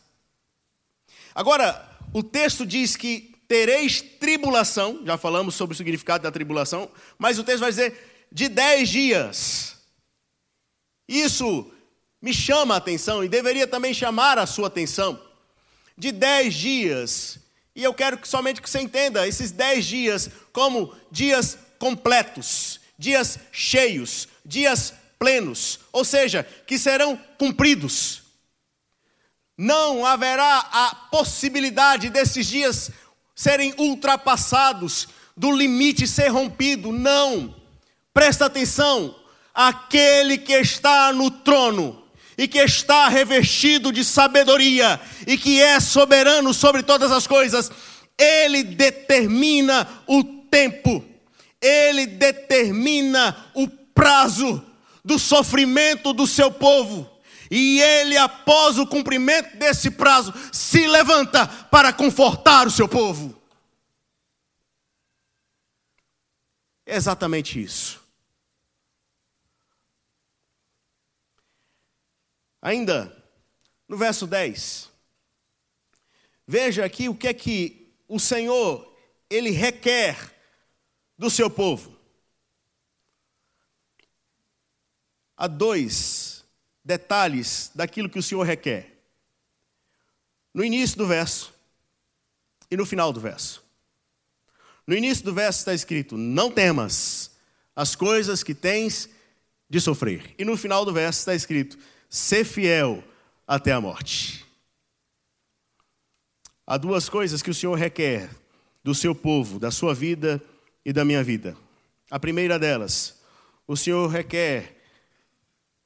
Agora, 1.33 1.89
o 2.13 2.21
texto 2.21 2.67
diz 2.67 2.95
que 2.95 3.35
tereis 3.47 3.99
tribulação, 3.99 5.01
já 5.03 5.17
falamos 5.17 5.55
sobre 5.55 5.73
o 5.73 5.75
significado 5.75 6.21
da 6.21 6.31
tribulação, 6.31 6.87
mas 7.17 7.39
o 7.39 7.43
texto 7.43 7.61
vai 7.61 7.71
dizer 7.71 8.27
de 8.31 8.47
dez 8.47 8.89
dias. 8.89 9.77
Isso 11.07 11.71
me 12.21 12.31
chama 12.31 12.75
a 12.75 12.77
atenção 12.77 13.23
e 13.23 13.27
deveria 13.27 13.65
também 13.65 13.91
chamar 13.91 14.37
a 14.37 14.45
sua 14.45 14.67
atenção. 14.67 15.19
De 15.97 16.11
dez 16.11 16.53
dias. 16.53 17.39
E 17.75 17.83
eu 17.83 17.91
quero 17.91 18.19
que 18.19 18.27
somente 18.27 18.61
que 18.61 18.69
você 18.69 18.81
entenda 18.81 19.27
esses 19.27 19.49
dez 19.49 19.87
dias 19.87 20.29
como 20.53 20.93
dias 21.09 21.57
completos 21.79 22.79
dias 22.99 23.39
cheios, 23.49 24.27
dias 24.45 24.93
plenos, 25.17 25.79
ou 25.93 26.03
seja, 26.03 26.45
que 26.67 26.77
serão 26.77 27.17
cumpridos. 27.37 28.23
Não 29.57 30.05
haverá 30.05 30.59
a 30.71 30.95
possibilidade 31.09 32.09
desses 32.09 32.45
dias 32.45 32.91
serem 33.33 33.73
ultrapassados, 33.77 35.07
do 35.35 35.49
limite 35.49 36.05
ser 36.05 36.27
rompido, 36.27 36.91
não. 36.91 37.55
Presta 38.13 38.47
atenção, 38.47 39.15
aquele 39.53 40.37
que 40.37 40.51
está 40.51 41.13
no 41.13 41.31
trono 41.31 42.03
e 42.37 42.45
que 42.45 42.57
está 42.57 43.07
revestido 43.07 43.93
de 43.93 44.03
sabedoria 44.03 44.99
e 45.25 45.37
que 45.37 45.61
é 45.61 45.79
soberano 45.79 46.53
sobre 46.53 46.83
todas 46.83 47.13
as 47.13 47.25
coisas, 47.25 47.71
ele 48.17 48.63
determina 48.63 49.87
o 50.05 50.21
tempo 50.23 51.05
ele 51.61 52.05
determina 52.05 53.51
o 53.53 53.67
prazo 53.67 54.65
do 55.03 55.19
sofrimento 55.19 56.13
do 56.13 56.25
seu 56.25 56.51
povo. 56.51 57.09
E 57.51 57.81
ele, 57.81 58.15
após 58.15 58.77
o 58.77 58.85
cumprimento 58.85 59.57
desse 59.57 59.89
prazo, 59.89 60.33
se 60.53 60.87
levanta 60.87 61.47
para 61.47 61.91
confortar 61.91 62.67
o 62.67 62.71
seu 62.71 62.87
povo. 62.87 63.35
É 66.85 66.95
exatamente 66.95 67.61
isso. 67.61 67.99
Ainda, 72.61 73.15
no 73.87 73.97
verso 73.97 74.27
10, 74.27 74.89
veja 76.45 76.85
aqui 76.85 77.07
o 77.09 77.15
que 77.15 77.27
é 77.27 77.33
que 77.33 77.95
o 78.07 78.19
Senhor, 78.19 78.95
ele 79.29 79.49
requer 79.51 80.38
do 81.19 81.29
seu 81.29 81.49
povo. 81.49 81.93
Há 85.35 85.47
dois 85.47 86.45
detalhes 86.83 87.71
daquilo 87.75 88.09
que 88.09 88.17
o 88.17 88.23
Senhor 88.23 88.43
requer. 88.43 89.03
No 90.53 90.63
início 90.63 90.97
do 90.97 91.05
verso 91.05 91.53
e 92.71 92.77
no 92.77 92.85
final 92.85 93.11
do 93.11 93.19
verso. 93.19 93.61
No 94.87 94.95
início 94.95 95.25
do 95.25 95.33
verso 95.33 95.59
está 95.59 95.73
escrito: 95.73 96.15
Não 96.15 96.49
temas 96.49 97.31
as 97.75 97.95
coisas 97.95 98.41
que 98.41 98.55
tens 98.55 99.09
de 99.69 99.81
sofrer. 99.81 100.33
E 100.37 100.45
no 100.45 100.55
final 100.55 100.85
do 100.85 100.93
verso 100.93 101.19
está 101.19 101.35
escrito: 101.35 101.77
Ser 102.09 102.45
fiel 102.45 103.03
até 103.45 103.73
a 103.73 103.81
morte. 103.81 104.45
Há 106.65 106.77
duas 106.77 107.09
coisas 107.09 107.41
que 107.41 107.49
o 107.49 107.53
Senhor 107.53 107.75
requer 107.75 108.29
do 108.81 108.95
seu 108.95 109.13
povo, 109.13 109.59
da 109.59 109.69
sua 109.69 109.93
vida 109.93 110.41
e 110.85 110.93
da 110.93 111.03
minha 111.05 111.23
vida. 111.23 111.57
A 112.09 112.19
primeira 112.19 112.57
delas, 112.57 113.21
o 113.67 113.75
Senhor 113.77 114.07
requer 114.07 114.81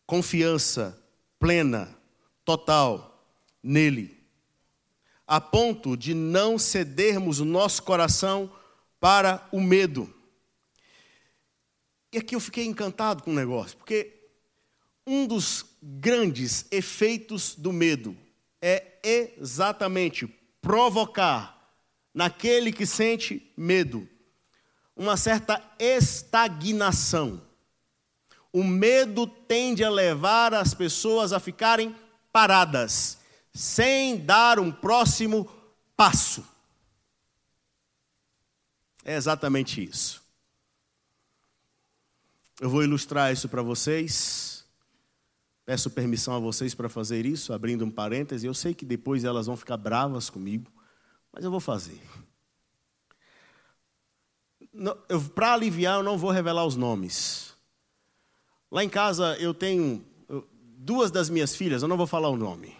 confiança 0.06 0.98
plena, 1.40 1.98
total 2.46 3.28
nele, 3.62 4.18
a 5.28 5.42
ponto 5.42 5.98
de 5.98 6.14
não 6.14 6.58
cedermos 6.58 7.40
o 7.40 7.46
nosso 7.46 7.84
coração 7.84 8.52
para 9.00 9.48
o 9.52 9.60
medo. 9.60 10.14
E 12.12 12.20
aqui 12.20 12.36
eu 12.36 12.40
fiquei 12.40 12.66
encantado 12.66 13.24
com 13.24 13.32
o 13.32 13.36
negócio, 13.36 13.78
porque 13.78 14.30
um 15.06 15.26
dos 15.26 15.66
grandes 15.82 16.66
efeitos 16.72 17.56
do 17.56 17.74
medo 17.74 18.16
é 18.62 19.00
exatamente 19.04 20.28
provocar 20.62 21.76
naquele 22.14 22.72
que 22.72 22.86
sente 22.86 23.52
medo 23.58 24.08
uma 24.96 25.18
certa 25.18 25.62
estagnação. 25.80 27.42
O 28.52 28.64
medo 28.64 29.26
tende 29.26 29.84
a 29.84 29.90
levar 29.90 30.54
as 30.54 30.74
pessoas 30.74 31.34
a 31.34 31.40
ficarem 31.40 31.96
paradas, 32.32 33.18
sem 33.54 34.18
dar 34.24 34.60
um 34.60 34.72
próximo 34.72 35.50
passo. 35.96 36.46
É 39.04 39.16
exatamente 39.16 39.84
isso. 39.84 40.22
Eu 42.62 42.70
vou 42.70 42.84
ilustrar 42.84 43.34
isso 43.34 43.50
para 43.50 43.62
vocês. 43.62 44.64
Peço 45.66 45.90
permissão 45.90 46.36
a 46.36 46.40
vocês 46.40 46.74
para 46.76 46.90
fazer 46.90 47.26
isso, 47.26 47.54
abrindo 47.54 47.84
um 47.84 47.92
parêntese. 47.92 48.46
Eu 48.46 48.54
sei 48.54 48.74
que 48.74 48.86
depois 48.86 49.24
elas 49.24 49.48
vão 49.48 49.58
ficar 49.58 49.78
bravas 49.78 50.30
comigo, 50.30 50.72
mas 51.32 51.44
eu 51.44 51.52
vou 51.52 51.60
fazer 51.60 52.02
para 55.36 55.54
aliviar, 55.54 55.98
eu 55.98 56.04
não 56.04 56.18
vou 56.18 56.32
revelar 56.32 56.66
os 56.66 56.76
nomes. 56.76 57.54
Lá 58.72 58.84
em 58.84 58.90
casa 58.90 59.38
eu 59.40 59.54
tenho 59.54 60.04
duas 60.84 61.12
das 61.12 61.30
minhas 61.30 61.56
filhas, 61.56 61.82
eu 61.82 61.88
não 61.88 61.98
vou 61.98 62.08
falar 62.08 62.30
o 62.30 62.36
nome. 62.36 62.76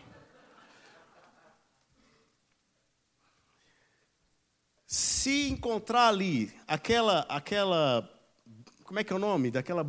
Se 4.86 5.50
encontrar 5.50 6.10
ali 6.10 6.54
aquela 6.68 7.22
aquela 7.30 8.10
como 8.84 9.00
é 9.00 9.04
que 9.04 9.14
é 9.14 9.16
o 9.16 9.20
nome 9.20 9.50
daquela 9.50 9.84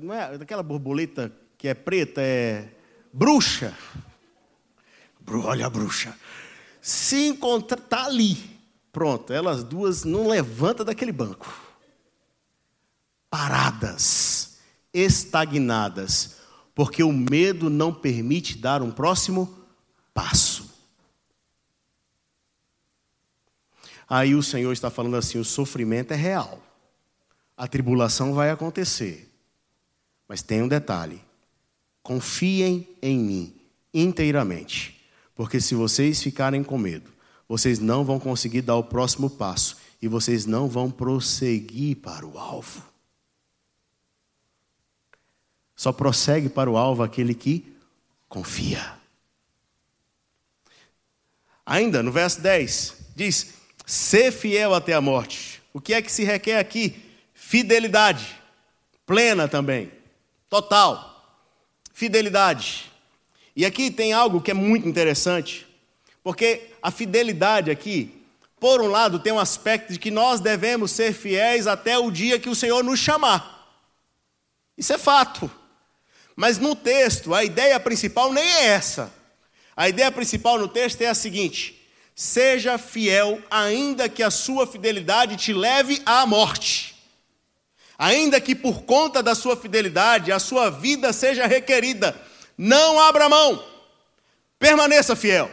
não 0.00 0.14
é 0.14 0.38
daquela 0.38 0.62
borboleta 0.62 1.32
que 1.58 1.68
é 1.68 1.74
preta 1.74 2.20
é 2.22 2.68
bruxa. 3.12 3.76
Olha 5.28 5.66
a 5.66 5.70
bruxa. 5.70 6.16
Se 6.80 7.26
encontrar 7.26 7.78
está 7.78 8.04
ali 8.04 8.55
Pronto, 8.96 9.30
elas 9.30 9.62
duas 9.62 10.04
não 10.04 10.26
levantam 10.26 10.82
daquele 10.82 11.12
banco. 11.12 11.54
Paradas, 13.28 14.56
estagnadas, 14.90 16.38
porque 16.74 17.02
o 17.02 17.12
medo 17.12 17.68
não 17.68 17.92
permite 17.92 18.56
dar 18.56 18.80
um 18.80 18.90
próximo 18.90 19.54
passo. 20.14 20.74
Aí 24.08 24.34
o 24.34 24.42
Senhor 24.42 24.72
está 24.72 24.88
falando 24.88 25.18
assim: 25.18 25.38
o 25.38 25.44
sofrimento 25.44 26.12
é 26.12 26.16
real, 26.16 26.62
a 27.54 27.68
tribulação 27.68 28.32
vai 28.32 28.48
acontecer, 28.48 29.30
mas 30.26 30.40
tem 30.40 30.62
um 30.62 30.68
detalhe: 30.68 31.22
confiem 32.02 32.88
em 33.02 33.18
mim 33.18 33.60
inteiramente, 33.92 35.06
porque 35.34 35.60
se 35.60 35.74
vocês 35.74 36.22
ficarem 36.22 36.64
com 36.64 36.78
medo, 36.78 37.14
vocês 37.48 37.78
não 37.78 38.04
vão 38.04 38.18
conseguir 38.18 38.62
dar 38.62 38.76
o 38.76 38.84
próximo 38.84 39.30
passo 39.30 39.76
e 40.00 40.08
vocês 40.08 40.46
não 40.46 40.68
vão 40.68 40.90
prosseguir 40.90 41.96
para 41.96 42.26
o 42.26 42.38
alvo. 42.38 42.82
Só 45.74 45.92
prossegue 45.92 46.48
para 46.48 46.70
o 46.70 46.76
alvo 46.76 47.02
aquele 47.02 47.34
que 47.34 47.76
confia. 48.28 48.94
Ainda 51.64 52.02
no 52.02 52.12
verso 52.12 52.40
10, 52.40 52.94
diz: 53.14 53.54
Ser 53.84 54.32
fiel 54.32 54.74
até 54.74 54.94
a 54.94 55.00
morte. 55.00 55.62
O 55.72 55.80
que 55.80 55.92
é 55.92 56.00
que 56.00 56.10
se 56.10 56.24
requer 56.24 56.58
aqui? 56.58 56.96
Fidelidade. 57.34 58.40
Plena 59.04 59.46
também. 59.46 59.92
Total. 60.48 61.12
Fidelidade. 61.92 62.90
E 63.54 63.64
aqui 63.64 63.90
tem 63.90 64.12
algo 64.12 64.40
que 64.40 64.50
é 64.50 64.54
muito 64.54 64.88
interessante, 64.88 65.66
porque 66.22 66.72
a 66.86 66.90
fidelidade 66.92 67.68
aqui, 67.68 68.14
por 68.60 68.80
um 68.80 68.86
lado, 68.86 69.18
tem 69.18 69.32
um 69.32 69.40
aspecto 69.40 69.92
de 69.92 69.98
que 69.98 70.08
nós 70.08 70.38
devemos 70.38 70.92
ser 70.92 71.12
fiéis 71.12 71.66
até 71.66 71.98
o 71.98 72.12
dia 72.12 72.38
que 72.38 72.48
o 72.48 72.54
Senhor 72.54 72.84
nos 72.84 73.00
chamar. 73.00 73.76
Isso 74.78 74.92
é 74.92 74.98
fato. 74.98 75.50
Mas 76.36 76.58
no 76.58 76.76
texto, 76.76 77.34
a 77.34 77.42
ideia 77.42 77.80
principal 77.80 78.32
nem 78.32 78.44
é 78.44 78.66
essa. 78.66 79.12
A 79.76 79.88
ideia 79.88 80.12
principal 80.12 80.60
no 80.60 80.68
texto 80.68 81.02
é 81.02 81.08
a 81.08 81.14
seguinte: 81.14 81.84
seja 82.14 82.78
fiel, 82.78 83.42
ainda 83.50 84.08
que 84.08 84.22
a 84.22 84.30
sua 84.30 84.64
fidelidade 84.64 85.34
te 85.36 85.52
leve 85.52 86.00
à 86.06 86.24
morte. 86.24 86.94
Ainda 87.98 88.40
que 88.40 88.54
por 88.54 88.82
conta 88.82 89.24
da 89.24 89.34
sua 89.34 89.56
fidelidade 89.56 90.30
a 90.30 90.38
sua 90.38 90.70
vida 90.70 91.12
seja 91.12 91.48
requerida, 91.48 92.14
não 92.56 93.00
abra 93.00 93.28
mão, 93.28 93.60
permaneça 94.60 95.16
fiel. 95.16 95.50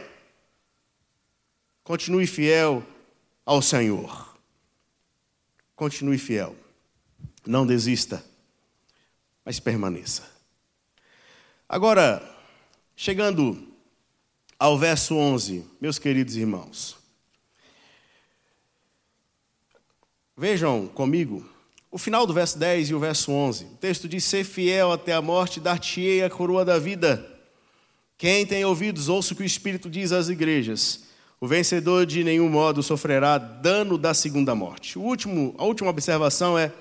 Continue 1.84 2.26
fiel 2.26 2.82
ao 3.44 3.60
Senhor. 3.60 4.34
Continue 5.76 6.16
fiel. 6.16 6.56
Não 7.46 7.66
desista, 7.66 8.24
mas 9.44 9.60
permaneça. 9.60 10.22
Agora, 11.68 12.22
chegando 12.96 13.68
ao 14.58 14.78
verso 14.78 15.14
11, 15.14 15.62
meus 15.78 15.98
queridos 15.98 16.36
irmãos. 16.36 16.96
Vejam 20.34 20.88
comigo 20.88 21.46
o 21.90 21.98
final 21.98 22.26
do 22.26 22.32
verso 22.32 22.58
10 22.58 22.88
e 22.88 22.94
o 22.94 22.98
verso 22.98 23.30
11. 23.30 23.64
O 23.66 23.76
texto 23.76 24.08
diz: 24.08 24.24
Ser 24.24 24.42
fiel 24.42 24.90
até 24.90 25.12
a 25.12 25.20
morte, 25.20 25.60
dar-te-ei 25.60 26.24
a 26.24 26.30
coroa 26.30 26.64
da 26.64 26.78
vida. 26.78 27.30
Quem 28.16 28.46
tem 28.46 28.64
ouvidos, 28.64 29.08
ouça 29.08 29.34
o 29.34 29.36
que 29.36 29.42
o 29.42 29.46
Espírito 29.46 29.90
diz 29.90 30.12
às 30.12 30.28
igrejas. 30.28 31.04
O 31.44 31.46
vencedor 31.46 32.06
de 32.06 32.24
nenhum 32.24 32.48
modo 32.48 32.82
sofrerá 32.82 33.36
dano 33.36 33.98
da 33.98 34.14
segunda 34.14 34.54
morte. 34.54 34.98
O 34.98 35.02
último, 35.02 35.54
a 35.58 35.64
última 35.64 35.90
observação 35.90 36.58
é: 36.58 36.72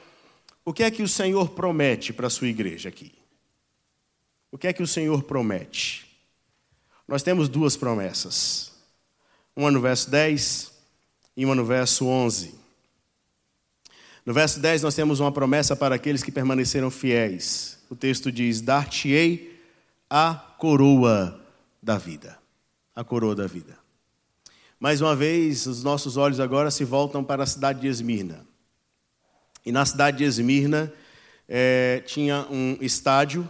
o 0.64 0.72
que 0.72 0.84
é 0.84 0.90
que 0.90 1.04
o 1.04 1.08
Senhor 1.08 1.50
promete 1.50 2.14
para 2.14 2.28
a 2.28 2.30
sua 2.30 2.48
igreja 2.48 2.88
aqui? 2.88 3.12
O 4.50 4.58
que 4.58 4.66
é 4.66 4.72
que 4.72 4.82
o 4.82 4.88
Senhor 4.88 5.22
promete? 5.24 6.08
Nós 7.06 7.22
temos 7.22 7.50
duas 7.50 7.76
promessas. 7.76 8.72
Uma 9.54 9.70
no 9.70 9.82
verso 9.82 10.10
10 10.10 10.72
e 11.36 11.44
uma 11.44 11.56
no 11.56 11.66
verso 11.66 12.06
11. 12.06 12.56
No 14.26 14.34
verso 14.34 14.62
10 14.62 14.82
nós 14.82 14.96
temos 14.96 15.20
uma 15.20 15.34
promessa 15.34 15.76
para 15.76 15.96
aqueles 15.96 16.24
que 16.24 16.32
permaneceram 16.32 16.90
fiéis. 16.90 17.80
O 17.90 17.98
texto 17.98 18.32
diz: 18.32 18.62
Dar-te-ei 18.62 19.62
a 20.10 20.34
coroa 20.58 21.38
da 21.82 21.98
vida. 21.98 22.40
A 22.96 23.04
coroa 23.04 23.36
da 23.36 23.46
vida. 23.46 23.83
Mais 24.84 25.00
uma 25.00 25.16
vez, 25.16 25.66
os 25.66 25.82
nossos 25.82 26.18
olhos 26.18 26.42
agora 26.42 26.70
se 26.70 26.84
voltam 26.84 27.24
para 27.24 27.44
a 27.44 27.46
cidade 27.46 27.80
de 27.80 27.88
Esmirna. 27.88 28.46
E 29.66 29.72
na 29.72 29.86
cidade 29.86 30.18
de 30.18 30.26
Esmirna 30.26 30.92
é, 31.48 32.04
tinha 32.06 32.46
um 32.52 32.78
estádio 32.82 33.50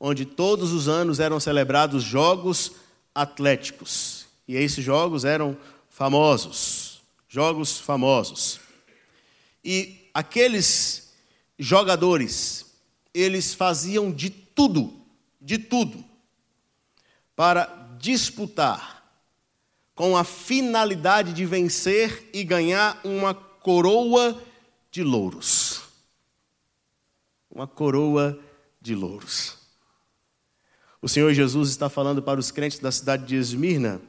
onde 0.00 0.24
todos 0.24 0.72
os 0.72 0.88
anos 0.88 1.20
eram 1.20 1.38
celebrados 1.38 2.02
jogos 2.02 2.72
atléticos. 3.14 4.26
E 4.48 4.56
esses 4.56 4.84
jogos 4.84 5.24
eram 5.24 5.56
famosos, 5.88 7.00
jogos 7.28 7.78
famosos. 7.78 8.58
E 9.64 10.10
aqueles 10.12 11.12
jogadores, 11.60 12.66
eles 13.14 13.54
faziam 13.54 14.10
de 14.10 14.30
tudo, 14.30 15.00
de 15.40 15.58
tudo, 15.58 16.04
para 17.36 17.66
disputar 18.00 18.99
com 20.00 20.16
a 20.16 20.24
finalidade 20.24 21.34
de 21.34 21.44
vencer 21.44 22.30
e 22.32 22.42
ganhar 22.42 22.98
uma 23.04 23.34
coroa 23.34 24.34
de 24.90 25.02
louros. 25.02 25.82
Uma 27.54 27.66
coroa 27.66 28.40
de 28.80 28.94
louros. 28.94 29.58
O 31.02 31.06
Senhor 31.06 31.34
Jesus 31.34 31.68
está 31.68 31.90
falando 31.90 32.22
para 32.22 32.40
os 32.40 32.50
crentes 32.50 32.78
da 32.78 32.90
cidade 32.90 33.26
de 33.26 33.36
Esmirna 33.36 34.00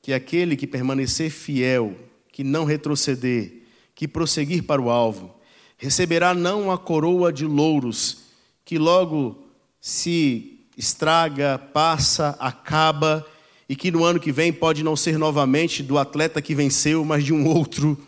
que 0.00 0.12
aquele 0.12 0.56
que 0.56 0.68
permanecer 0.68 1.32
fiel, 1.32 1.96
que 2.30 2.44
não 2.44 2.64
retroceder, 2.64 3.64
que 3.96 4.06
prosseguir 4.06 4.62
para 4.62 4.80
o 4.80 4.88
alvo, 4.88 5.34
receberá 5.76 6.32
não 6.32 6.70
a 6.70 6.78
coroa 6.78 7.32
de 7.32 7.44
louros, 7.44 8.18
que 8.64 8.78
logo 8.78 9.48
se 9.80 10.60
estraga, 10.76 11.58
passa, 11.58 12.36
acaba, 12.38 13.26
e 13.68 13.76
que 13.76 13.90
no 13.90 14.02
ano 14.04 14.18
que 14.18 14.32
vem 14.32 14.52
pode 14.52 14.82
não 14.82 14.96
ser 14.96 15.18
novamente 15.18 15.82
do 15.82 15.98
atleta 15.98 16.40
que 16.40 16.54
venceu, 16.54 17.04
mas 17.04 17.24
de 17.24 17.34
um 17.34 17.46
outro. 17.46 17.98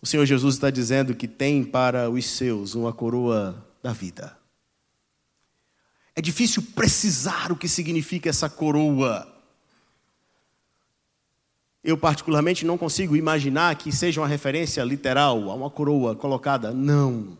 O 0.00 0.06
Senhor 0.06 0.24
Jesus 0.24 0.54
está 0.54 0.70
dizendo 0.70 1.14
que 1.14 1.26
tem 1.26 1.64
para 1.64 2.08
os 2.08 2.24
seus 2.24 2.74
uma 2.74 2.92
coroa 2.92 3.66
da 3.82 3.92
vida. 3.92 4.36
É 6.14 6.20
difícil 6.22 6.62
precisar 6.74 7.50
o 7.50 7.56
que 7.56 7.68
significa 7.68 8.30
essa 8.30 8.48
coroa. 8.48 9.26
Eu, 11.82 11.98
particularmente, 11.98 12.64
não 12.64 12.78
consigo 12.78 13.16
imaginar 13.16 13.76
que 13.76 13.92
seja 13.92 14.20
uma 14.20 14.28
referência 14.28 14.82
literal 14.82 15.50
a 15.50 15.54
uma 15.54 15.68
coroa 15.68 16.14
colocada. 16.14 16.72
Não. 16.72 17.36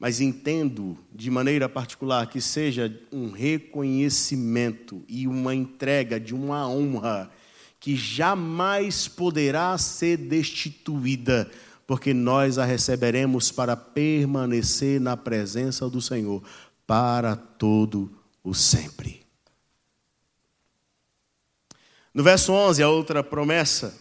Mas 0.00 0.18
entendo 0.18 0.96
de 1.14 1.30
maneira 1.30 1.68
particular 1.68 2.26
que 2.26 2.40
seja 2.40 2.90
um 3.12 3.30
reconhecimento 3.30 5.04
e 5.06 5.28
uma 5.28 5.54
entrega 5.54 6.18
de 6.18 6.34
uma 6.34 6.66
honra 6.66 7.30
que 7.78 7.94
jamais 7.94 9.06
poderá 9.06 9.76
ser 9.76 10.16
destituída, 10.16 11.50
porque 11.86 12.14
nós 12.14 12.56
a 12.56 12.64
receberemos 12.64 13.52
para 13.52 13.76
permanecer 13.76 14.98
na 14.98 15.18
presença 15.18 15.86
do 15.90 16.00
Senhor 16.00 16.42
para 16.86 17.36
todo 17.36 18.10
o 18.42 18.54
sempre. 18.54 19.20
No 22.14 22.22
verso 22.22 22.54
11, 22.54 22.82
a 22.82 22.88
outra 22.88 23.22
promessa: 23.22 23.94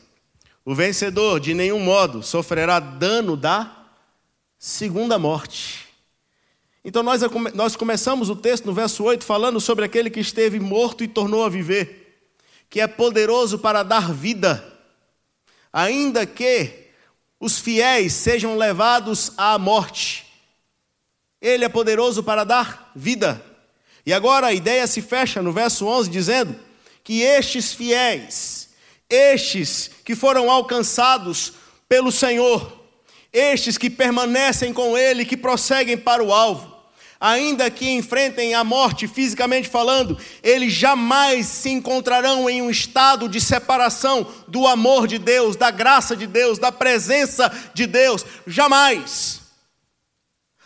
o 0.63 0.73
vencedor 0.73 1.41
de 1.41 1.53
nenhum 1.53 1.79
modo 1.81 2.23
sofrerá 2.23 2.79
dano 2.79 3.35
da 3.35 3.85
segunda 4.57 5.19
morte. 5.19 5.88
Então 6.83 7.03
nós, 7.03 7.21
nós 7.53 7.75
começamos 7.75 8.29
o 8.29 8.35
texto 8.35 8.65
no 8.65 8.73
verso 8.73 9.03
8 9.03 9.23
falando 9.23 9.59
sobre 9.59 9.85
aquele 9.85 10.09
que 10.09 10.19
esteve 10.19 10.59
morto 10.59 11.03
e 11.03 11.07
tornou 11.07 11.43
a 11.43 11.49
viver, 11.49 12.23
que 12.69 12.79
é 12.79 12.87
poderoso 12.87 13.59
para 13.59 13.83
dar 13.83 14.13
vida, 14.13 14.63
ainda 15.71 16.25
que 16.25 16.87
os 17.39 17.59
fiéis 17.59 18.13
sejam 18.13 18.57
levados 18.57 19.33
à 19.37 19.57
morte. 19.57 20.25
Ele 21.41 21.63
é 21.63 21.69
poderoso 21.69 22.23
para 22.23 22.43
dar 22.43 22.91
vida. 22.95 23.43
E 24.05 24.13
agora 24.13 24.47
a 24.47 24.53
ideia 24.53 24.87
se 24.87 25.01
fecha 25.01 25.41
no 25.41 25.51
verso 25.51 25.85
11 25.85 26.09
dizendo 26.09 26.55
que 27.03 27.21
estes 27.21 27.73
fiéis, 27.73 28.69
Estes 29.09 29.89
que 30.05 30.15
foram 30.15 30.51
alcançados 30.51 31.53
pelo 31.87 32.11
Senhor, 32.11 32.78
estes 33.31 33.77
que 33.77 33.89
permanecem 33.89 34.73
com 34.73 34.97
Ele, 34.97 35.25
que 35.25 35.37
prosseguem 35.37 35.97
para 35.97 36.23
o 36.23 36.33
alvo, 36.33 36.75
ainda 37.19 37.69
que 37.69 37.89
enfrentem 37.89 38.53
a 38.53 38.63
morte 38.63 39.07
fisicamente 39.07 39.67
falando, 39.67 40.17
eles 40.41 40.73
jamais 40.73 41.45
se 41.45 41.69
encontrarão 41.69 42.49
em 42.49 42.61
um 42.61 42.69
estado 42.69 43.27
de 43.27 43.41
separação 43.41 44.25
do 44.47 44.65
amor 44.65 45.07
de 45.07 45.19
Deus, 45.19 45.55
da 45.55 45.69
graça 45.69 46.15
de 46.15 46.25
Deus, 46.25 46.57
da 46.57 46.71
presença 46.71 47.51
de 47.73 47.85
Deus, 47.85 48.25
jamais. 48.47 49.41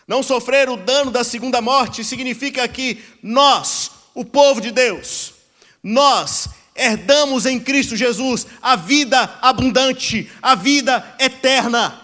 Não 0.07 0.21
sofrer 0.21 0.69
o 0.69 0.77
dano 0.77 1.09
da 1.09 1.23
segunda 1.23 1.61
morte 1.61 2.03
significa 2.03 2.67
que 2.67 3.03
nós, 3.21 3.89
o 4.13 4.23
povo 4.23 4.61
de 4.61 4.69
Deus, 4.69 5.33
nós 5.81 6.49
herdamos 6.75 7.45
em 7.45 7.59
Cristo 7.59 7.95
Jesus 7.95 8.45
a 8.61 8.75
vida 8.75 9.37
abundante, 9.41 10.29
a 10.41 10.55
vida 10.55 11.15
eterna 11.19 12.02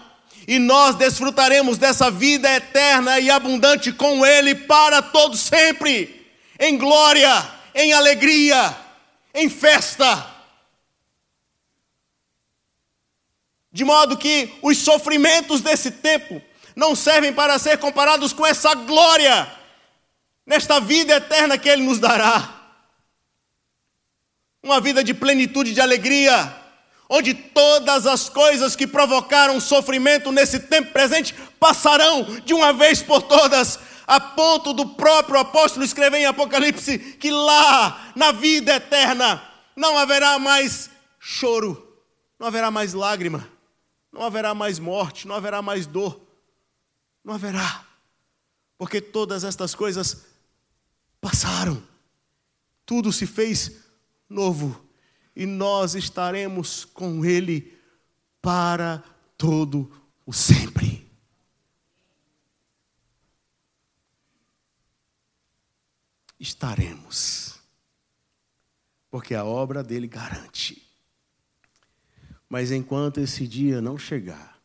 e 0.50 0.58
nós 0.58 0.96
desfrutaremos 0.96 1.78
dessa 1.78 2.10
vida 2.10 2.52
eterna 2.52 3.20
e 3.20 3.30
abundante 3.30 3.92
com 3.92 4.26
Ele 4.26 4.52
para 4.52 5.00
todo 5.00 5.36
sempre, 5.36 6.28
em 6.58 6.76
glória, 6.76 7.30
em 7.72 7.92
alegria, 7.92 8.76
em 9.32 9.48
festa. 9.48 10.26
De 13.70 13.84
modo 13.84 14.18
que 14.18 14.52
os 14.60 14.78
sofrimentos 14.78 15.60
desse 15.60 15.92
tempo 15.92 16.42
não 16.74 16.96
servem 16.96 17.32
para 17.32 17.56
ser 17.56 17.78
comparados 17.78 18.32
com 18.32 18.44
essa 18.44 18.74
glória, 18.74 19.48
nesta 20.44 20.80
vida 20.80 21.14
eterna 21.14 21.56
que 21.56 21.68
Ele 21.68 21.84
nos 21.84 22.00
dará. 22.00 22.72
Uma 24.60 24.80
vida 24.80 25.04
de 25.04 25.14
plenitude, 25.14 25.72
de 25.72 25.80
alegria, 25.80 26.59
onde 27.12 27.34
todas 27.34 28.06
as 28.06 28.28
coisas 28.28 28.76
que 28.76 28.86
provocaram 28.86 29.60
sofrimento 29.60 30.30
nesse 30.30 30.60
tempo 30.60 30.92
presente 30.92 31.34
passarão 31.58 32.22
de 32.44 32.54
uma 32.54 32.72
vez 32.72 33.02
por 33.02 33.20
todas, 33.20 33.80
a 34.06 34.20
ponto 34.20 34.72
do 34.72 34.90
próprio 34.90 35.40
apóstolo 35.40 35.84
escrever 35.84 36.18
em 36.18 36.26
Apocalipse 36.26 36.98
que 36.98 37.32
lá, 37.32 38.12
na 38.14 38.30
vida 38.30 38.76
eterna, 38.76 39.42
não 39.74 39.98
haverá 39.98 40.38
mais 40.38 40.88
choro, 41.18 42.00
não 42.38 42.46
haverá 42.46 42.70
mais 42.70 42.94
lágrima, 42.94 43.46
não 44.12 44.22
haverá 44.22 44.54
mais 44.54 44.78
morte, 44.78 45.26
não 45.26 45.34
haverá 45.34 45.60
mais 45.60 45.86
dor, 45.86 46.20
não 47.24 47.34
haverá, 47.34 47.84
porque 48.78 49.00
todas 49.00 49.42
estas 49.42 49.74
coisas 49.74 50.26
passaram, 51.20 51.82
tudo 52.86 53.12
se 53.12 53.26
fez 53.26 53.72
novo 54.28 54.89
e 55.34 55.46
nós 55.46 55.94
estaremos 55.94 56.84
com 56.84 57.24
Ele 57.24 57.78
para 58.40 59.02
todo 59.36 59.90
o 60.26 60.32
sempre. 60.32 61.08
Estaremos, 66.38 67.58
porque 69.10 69.34
a 69.34 69.44
obra 69.44 69.82
dele 69.82 70.08
garante. 70.08 70.86
Mas 72.48 72.70
enquanto 72.70 73.20
esse 73.20 73.46
dia 73.46 73.80
não 73.80 73.98
chegar, 73.98 74.60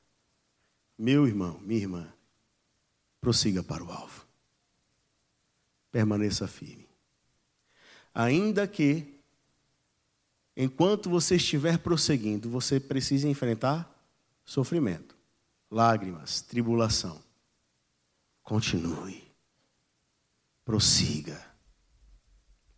meu 0.98 1.28
irmão, 1.28 1.60
minha 1.60 1.82
irmã, 1.82 2.14
prossiga 3.20 3.62
para 3.62 3.84
o 3.84 3.92
alvo. 3.92 4.26
Permaneça 5.92 6.48
firme. 6.48 6.88
Ainda 8.14 8.68
que 8.68 9.15
Enquanto 10.56 11.10
você 11.10 11.36
estiver 11.36 11.78
prosseguindo, 11.80 12.50
você 12.50 12.80
precisa 12.80 13.28
enfrentar 13.28 13.92
sofrimento, 14.46 15.16
lágrimas, 15.70 16.42
tribulação. 16.42 17.20
Continue. 18.42 19.22
Prossiga. 20.64 21.44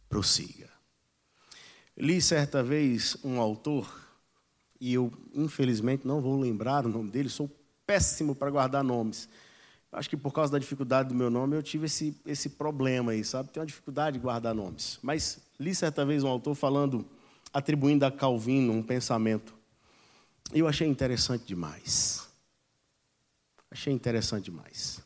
Prossiga. 0.09 0.69
Li 1.95 2.21
certa 2.21 2.63
vez 2.63 3.17
um 3.23 3.39
autor, 3.39 3.91
e 4.80 4.93
eu 4.93 5.11
infelizmente 5.34 6.07
não 6.07 6.21
vou 6.21 6.39
lembrar 6.39 6.86
o 6.86 6.89
nome 6.89 7.11
dele, 7.11 7.30
sou 7.30 7.49
péssimo 7.86 8.36
para 8.36 8.49
guardar 8.49 8.84
nomes. 8.84 9.30
Acho 9.91 10.09
que 10.09 10.17
por 10.17 10.32
causa 10.32 10.51
da 10.51 10.59
dificuldade 10.59 11.09
do 11.09 11.15
meu 11.15 11.30
nome 11.30 11.55
eu 11.55 11.63
tive 11.63 11.86
esse, 11.86 12.15
esse 12.25 12.49
problema 12.49 13.13
aí, 13.13 13.23
sabe? 13.23 13.49
Tenho 13.49 13.61
uma 13.61 13.67
dificuldade 13.67 14.17
de 14.17 14.23
guardar 14.23 14.53
nomes. 14.53 14.99
Mas 15.01 15.39
li 15.59 15.73
certa 15.73 16.05
vez 16.05 16.23
um 16.23 16.28
autor 16.28 16.55
falando 16.55 17.05
atribuindo 17.58 18.05
a 18.05 18.12
Calvino 18.12 18.72
um 18.72 18.84
pensamento. 18.84 19.58
Eu 20.53 20.68
achei 20.68 20.88
interessante 20.88 21.43
demais. 21.43 22.30
Achei 23.72 23.91
interessante 23.91 24.45
demais. 24.45 25.01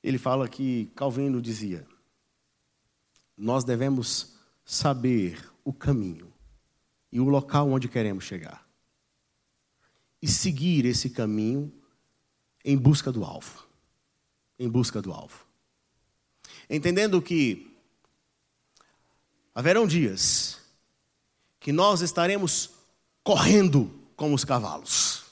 Ele 0.00 0.16
fala 0.16 0.48
que 0.48 0.86
Calvino 0.94 1.42
dizia: 1.42 1.84
Nós 3.36 3.64
devemos 3.64 4.36
saber 4.64 5.44
o 5.64 5.72
caminho 5.72 6.32
e 7.10 7.18
o 7.18 7.28
local 7.28 7.68
onde 7.68 7.88
queremos 7.88 8.22
chegar. 8.22 8.64
E 10.22 10.28
seguir 10.28 10.84
esse 10.84 11.10
caminho 11.10 11.72
em 12.64 12.78
busca 12.78 13.10
do 13.10 13.24
alvo. 13.24 13.66
Em 14.56 14.68
busca 14.68 15.02
do 15.02 15.12
alvo. 15.12 15.44
Entendendo 16.68 17.20
que 17.20 17.69
Haverão 19.60 19.86
dias 19.86 20.56
que 21.60 21.70
nós 21.70 22.00
estaremos 22.00 22.70
correndo 23.22 23.94
como 24.16 24.34
os 24.34 24.42
cavalos. 24.42 25.24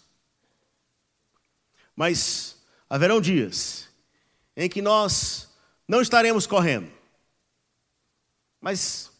Mas 1.96 2.54
haverão 2.90 3.22
dias 3.22 3.88
em 4.54 4.68
que 4.68 4.82
nós 4.82 5.48
não 5.88 6.02
estaremos 6.02 6.46
correndo, 6.46 6.92
mas 8.60 9.10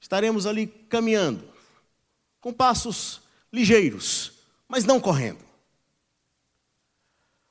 estaremos 0.00 0.46
ali 0.46 0.68
caminhando, 0.68 1.52
com 2.40 2.52
passos 2.52 3.20
ligeiros, 3.52 4.32
mas 4.68 4.84
não 4.84 5.00
correndo. 5.00 5.44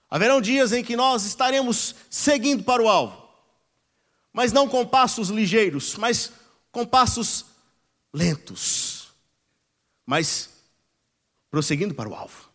Haverão 0.10 0.40
dias 0.40 0.72
em 0.72 0.82
que 0.82 0.96
nós 0.96 1.26
estaremos 1.26 1.94
seguindo 2.10 2.64
para 2.64 2.82
o 2.82 2.88
alvo, 2.88 3.22
mas 4.32 4.54
não 4.54 4.66
com 4.70 4.88
passos 4.88 5.28
ligeiros, 5.28 5.96
mas 5.96 6.32
com 6.74 6.86
passos 6.88 7.46
lentos, 8.12 9.14
mas 10.06 10.50
prosseguindo 11.50 11.94
para 11.94 12.10
o 12.10 12.16
alvo. 12.16 12.50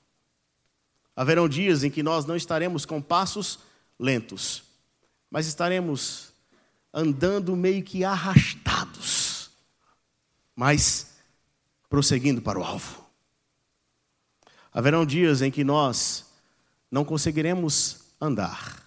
Haverão 1.15 1.49
dias 1.49 1.85
em 1.85 1.91
que 1.91 2.03
nós 2.03 2.27
não 2.27 2.37
estaremos 2.37 2.85
com 2.85 3.01
passos 3.01 3.61
lentos, 3.99 4.65
mas 5.31 5.47
estaremos 5.47 6.33
andando 6.93 7.55
meio 7.55 7.83
que 7.85 8.05
arrastados, 8.05 9.51
mas 10.55 11.15
prosseguindo 11.89 12.43
para 12.43 12.59
o 12.59 12.65
alvo. 12.65 13.07
Haverão 14.73 15.07
dias 15.07 15.43
em 15.43 15.51
que 15.51 15.63
nós 15.63 16.27
não 16.91 17.05
conseguiremos 17.05 18.01
andar, 18.21 18.85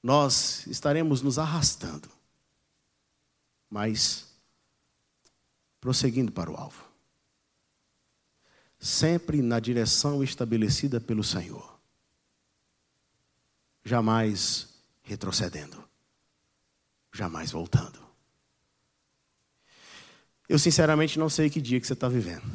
nós 0.00 0.64
estaremos 0.68 1.20
nos 1.20 1.36
arrastando, 1.36 2.15
mas 3.76 4.26
prosseguindo 5.78 6.32
para 6.32 6.50
o 6.50 6.56
alvo. 6.56 6.82
Sempre 8.78 9.42
na 9.42 9.60
direção 9.60 10.24
estabelecida 10.24 10.98
pelo 10.98 11.22
Senhor. 11.22 11.78
Jamais 13.84 14.80
retrocedendo. 15.02 15.86
Jamais 17.12 17.50
voltando. 17.50 17.98
Eu 20.48 20.58
sinceramente 20.58 21.18
não 21.18 21.28
sei 21.28 21.50
que 21.50 21.60
dia 21.60 21.78
que 21.78 21.86
você 21.86 21.92
está 21.92 22.08
vivendo. 22.08 22.46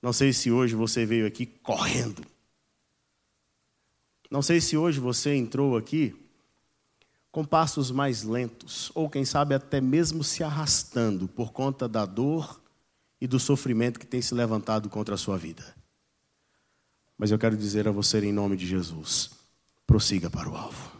Não 0.00 0.14
sei 0.14 0.32
se 0.32 0.50
hoje 0.50 0.74
você 0.74 1.04
veio 1.04 1.26
aqui 1.26 1.44
correndo. 1.44 2.24
Não 4.30 4.40
sei 4.40 4.58
se 4.58 4.74
hoje 4.74 4.98
você 4.98 5.34
entrou 5.34 5.76
aqui 5.76 6.25
com 7.36 7.44
passos 7.44 7.90
mais 7.90 8.22
lentos, 8.22 8.90
ou 8.94 9.10
quem 9.10 9.22
sabe 9.22 9.54
até 9.54 9.78
mesmo 9.78 10.24
se 10.24 10.42
arrastando 10.42 11.28
por 11.28 11.52
conta 11.52 11.86
da 11.86 12.06
dor 12.06 12.58
e 13.20 13.26
do 13.26 13.38
sofrimento 13.38 14.00
que 14.00 14.06
tem 14.06 14.22
se 14.22 14.34
levantado 14.34 14.88
contra 14.88 15.16
a 15.16 15.18
sua 15.18 15.36
vida. 15.36 15.62
Mas 17.18 17.30
eu 17.30 17.38
quero 17.38 17.54
dizer 17.54 17.86
a 17.86 17.90
você, 17.90 18.24
em 18.24 18.32
nome 18.32 18.56
de 18.56 18.66
Jesus, 18.66 19.32
prossiga 19.86 20.30
para 20.30 20.48
o 20.48 20.56
alvo. 20.56 20.95